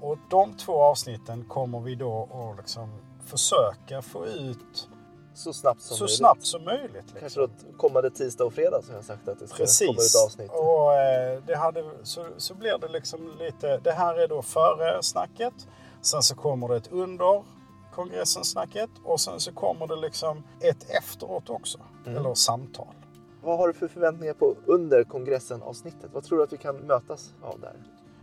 Och 0.00 0.18
de 0.30 0.54
två 0.56 0.82
avsnitten 0.82 1.44
kommer 1.44 1.80
vi 1.80 1.94
då 1.94 2.28
att 2.32 2.56
liksom 2.58 2.88
försöka 3.24 4.02
få 4.02 4.26
ut 4.26 4.88
Så 5.34 5.52
snabbt 5.52 5.80
som 5.80 5.96
så 5.96 6.04
möjligt. 6.04 6.16
snabbt 6.16 6.46
som 6.46 6.64
möjligt. 6.64 6.92
Liksom. 6.94 7.20
Kanske 7.20 7.40
då 7.40 7.48
kommande 7.76 8.10
tisdag 8.10 8.44
och 8.44 8.52
fredag 8.52 8.82
som 8.82 8.94
jag 8.94 9.04
sagt 9.04 9.28
att 9.28 9.38
det 9.38 9.48
ska 9.48 9.56
komma 9.56 9.64
ut 9.64 9.96
Precis. 9.96 10.24
avsnitt. 10.26 10.50
Och 10.50 10.94
eh, 10.94 11.42
det 11.46 11.56
hade, 11.56 11.84
så, 12.02 12.26
så 12.36 12.54
blir 12.54 12.78
det 12.78 12.88
liksom 12.88 13.32
lite, 13.38 13.78
det 13.78 13.92
här 13.92 14.14
är 14.14 14.28
då 14.28 14.42
före 14.42 15.02
snacket. 15.02 15.54
Sen 16.02 16.22
så 16.22 16.34
kommer 16.34 16.68
det 16.68 16.76
ett 16.76 16.92
under 16.92 17.42
kongressen 17.94 18.44
snacket 18.44 18.90
och 19.04 19.20
sen 19.20 19.40
så 19.40 19.52
kommer 19.52 19.86
det 19.86 19.96
liksom 19.96 20.42
ett 20.60 20.90
efteråt 20.90 21.50
också. 21.50 21.78
Mm. 22.06 22.18
Eller 22.18 22.34
samtal. 22.34 22.94
Vad 23.42 23.58
har 23.58 23.68
du 23.68 23.74
för 23.74 23.88
förväntningar 23.88 24.34
på 24.34 24.56
under 24.66 25.04
kongressen 25.04 25.62
avsnittet? 25.62 26.10
Vad 26.12 26.24
tror 26.24 26.38
du 26.38 26.44
att 26.44 26.52
vi 26.52 26.56
kan 26.56 26.76
mötas 26.76 27.34
av 27.42 27.60
där? 27.60 27.74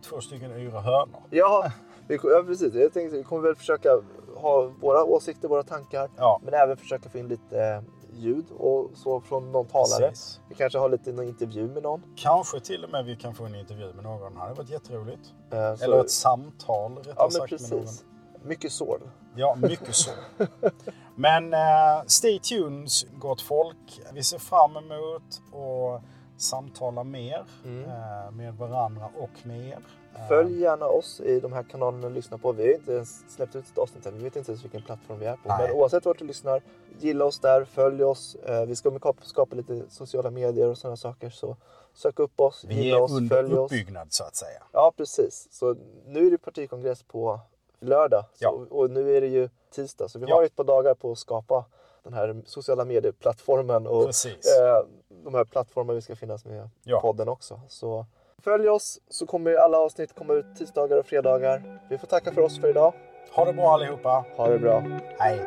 Två 0.10 0.22
stycken 0.22 0.52
yra 0.52 0.82
hönor. 0.82 1.22
Ja, 1.30 1.72
vi, 2.08 2.20
ja 2.24 2.44
precis. 2.48 2.74
Jag 2.74 2.94
tänkte 2.94 3.18
vi 3.18 3.24
kommer 3.24 3.44
väl 3.44 3.56
försöka 3.56 3.90
ha 4.36 4.72
våra 4.82 5.04
åsikter, 5.04 5.48
våra 5.48 5.64
tankar. 5.64 6.10
Ja, 6.18 6.40
Men 6.44 6.54
även 6.54 6.78
försöka 6.78 7.10
få 7.10 7.18
in 7.18 7.28
lite 7.28 7.64
eh, 7.64 7.82
ljud 8.14 8.46
och 8.58 8.90
så 8.96 9.22
från 9.22 9.52
någon 9.52 9.66
talare. 9.66 10.10
precis. 10.10 10.40
Vi 10.50 10.56
kanske 10.56 10.80
har 10.80 10.90
lite 10.90 11.12
någon 11.12 11.26
intervju 11.28 11.68
med 11.68 11.84
någon. 11.84 12.04
Kanske 12.16 12.60
till 12.60 12.84
och 12.84 12.90
med 12.90 13.06
vi 13.06 13.16
kan 13.16 13.36
få 13.36 13.46
en 13.46 13.56
intervju 13.56 13.94
med 13.94 14.04
någon. 14.04 14.34
Det 14.34 14.40
hade 14.40 14.54
varit 14.54 14.70
jätteroligt. 14.70 15.34
Eh, 15.52 15.76
så- 15.76 15.84
Eller 15.84 16.00
ett 16.02 16.12
samtal 16.12 16.96
rättare 16.98 17.14
Ja, 17.18 17.30
sagt 17.32 17.52
med 17.52 17.62
någon. 17.72 17.82
precis. 17.82 18.04
Mycket 18.44 18.72
sorg. 18.72 19.02
Ja, 19.36 19.56
mycket 19.56 19.96
så. 19.96 20.12
Men 21.16 21.54
eh, 21.54 22.04
stay 22.08 22.40
tuned 22.40 22.90
gott 23.20 23.42
folk. 23.42 24.02
Vi 24.14 24.24
ser 24.24 24.38
fram 24.40 24.78
emot 24.78 25.24
att 25.48 26.04
samtala 26.42 27.04
mer 27.04 27.46
Mm. 27.66 27.84
eh, 27.84 28.32
med 28.32 28.54
varandra 28.54 29.10
och 29.18 29.30
med 29.48 29.68
er. 29.68 29.80
Eh, 30.16 30.28
Följ 30.28 30.62
gärna 30.62 30.86
oss 30.86 31.20
i 31.20 31.40
de 31.40 31.54
här 31.54 31.64
kanalerna 31.64 32.08
och 32.08 32.14
lyssna 32.14 32.38
på. 32.38 32.52
Vi 32.52 32.64
har 32.68 32.74
inte 32.74 32.94
ens 32.94 33.34
släppt 33.36 33.56
ut 33.56 33.66
ett 33.72 33.78
avsnitt 33.78 34.06
än. 34.06 34.18
Vi 34.18 34.24
vet 34.24 34.36
inte 34.36 34.52
ens 34.52 34.64
vilken 34.64 34.82
plattform 34.82 35.20
vi 35.20 35.26
är 35.26 35.34
på. 35.36 35.48
Nej. 35.50 35.68
Men 35.68 35.72
oavsett 35.78 36.06
vart 36.06 36.20
du 36.20 36.26
lyssnar, 36.26 36.62
gilla 37.00 37.26
oss 37.26 37.40
där, 37.40 37.66
följ 37.66 38.04
oss. 38.04 38.36
Eh, 38.36 38.66
Vi 38.66 38.76
ska 38.76 39.00
skapa- 39.22 39.56
lite 39.56 39.84
sociala 39.90 40.32
medier 40.32 40.68
och 40.68 40.78
sådana 40.78 40.98
saker. 40.98 41.30
Så 41.30 41.58
sök 41.94 42.20
upp 42.20 42.40
oss, 42.40 42.66
Vi 42.68 42.74
gilla 42.84 42.98
är 42.98 43.02
oss, 43.02 43.12
under 43.12 43.36
följ 43.36 43.54
oss. 43.54 43.72
uppbyggnad 43.72 44.08
så 44.14 44.24
att 44.24 44.36
säga. 44.36 44.64
Ja, 44.72 44.94
precis. 44.98 45.48
Så 45.52 45.76
nu 46.06 46.28
är 46.28 46.32
det 46.32 46.38
partikongress 46.38 47.04
på 47.04 47.40
lördag. 47.80 48.26
Ja. 48.40 48.50
Så, 48.70 48.76
och 48.76 48.90
nu 48.92 49.16
är 49.18 49.22
det 49.22 49.28
ju 49.28 49.50
tisdag, 49.72 50.08
så 50.08 50.20
vi 50.20 50.26
Ja. 50.28 50.36
har 50.36 50.42
ju 50.42 50.46
ett 50.46 50.56
par 50.56 50.64
dagar 50.64 50.94
på 50.94 51.12
att 51.12 51.18
skapa 51.18 51.66
den 52.04 52.14
här 52.14 52.42
sociala 52.46 52.86
medieplattformen 52.86 53.88
och 53.88 54.04
eh, 54.04 54.86
de 55.24 55.34
här 55.36 55.46
plattformarna 55.46 55.96
vi 55.96 56.02
ska 56.02 56.16
finnas 56.16 56.46
med 56.46 56.70
Ja. 56.84 57.02
podden 57.02 57.30
också. 57.30 57.62
Så 57.68 58.06
följ 58.44 58.70
oss 58.70 59.00
så 59.10 59.26
kommer 59.26 59.54
alla 59.56 59.78
avsnitt 59.78 60.16
komma 60.16 60.34
ut 60.34 60.46
tisdagar 60.58 60.98
och 60.98 61.06
fredagar. 61.06 61.82
Vi 61.90 61.98
får 61.98 62.08
tacka 62.08 62.32
för 62.32 62.42
oss 62.42 62.60
för 62.62 62.70
idag. 62.70 62.94
Ha 63.32 63.46
det 63.46 63.54
bra 63.54 63.74
allihopa. 63.74 64.26
Ha 64.38 64.48
det 64.50 64.60
bra. 64.60 64.84
Hej. 65.20 65.40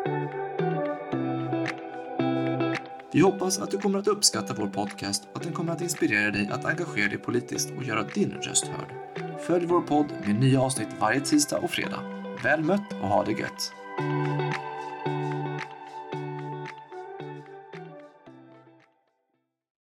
Vi 3.12 3.20
hoppas 3.20 3.58
att 3.58 3.70
du 3.70 3.78
kommer 3.78 3.98
att 3.98 4.08
uppskatta 4.08 4.54
vår 4.58 4.66
podcast 4.66 5.28
och 5.30 5.36
att 5.36 5.42
den 5.42 5.52
kommer 5.52 5.72
att 5.72 5.80
inspirera 5.80 6.30
dig 6.30 6.50
att 6.52 6.64
engagera 6.64 7.08
dig 7.08 7.18
politiskt 7.18 7.70
och 7.76 7.82
göra 7.84 8.02
din 8.02 8.30
röst 8.42 8.66
hörd. 8.66 8.94
Följ 9.40 9.66
vår 9.66 9.80
podd 9.80 10.06
med 10.26 10.40
nya 10.40 10.60
avsnitt 10.60 10.88
varje 11.00 11.20
tisdag 11.20 11.58
och 11.58 11.70
fredag. 11.70 12.00
Väl 12.44 12.60
mött 12.64 12.92
och 13.02 13.08
ha 13.08 13.24
det 13.24 13.32
gött! 13.32 13.72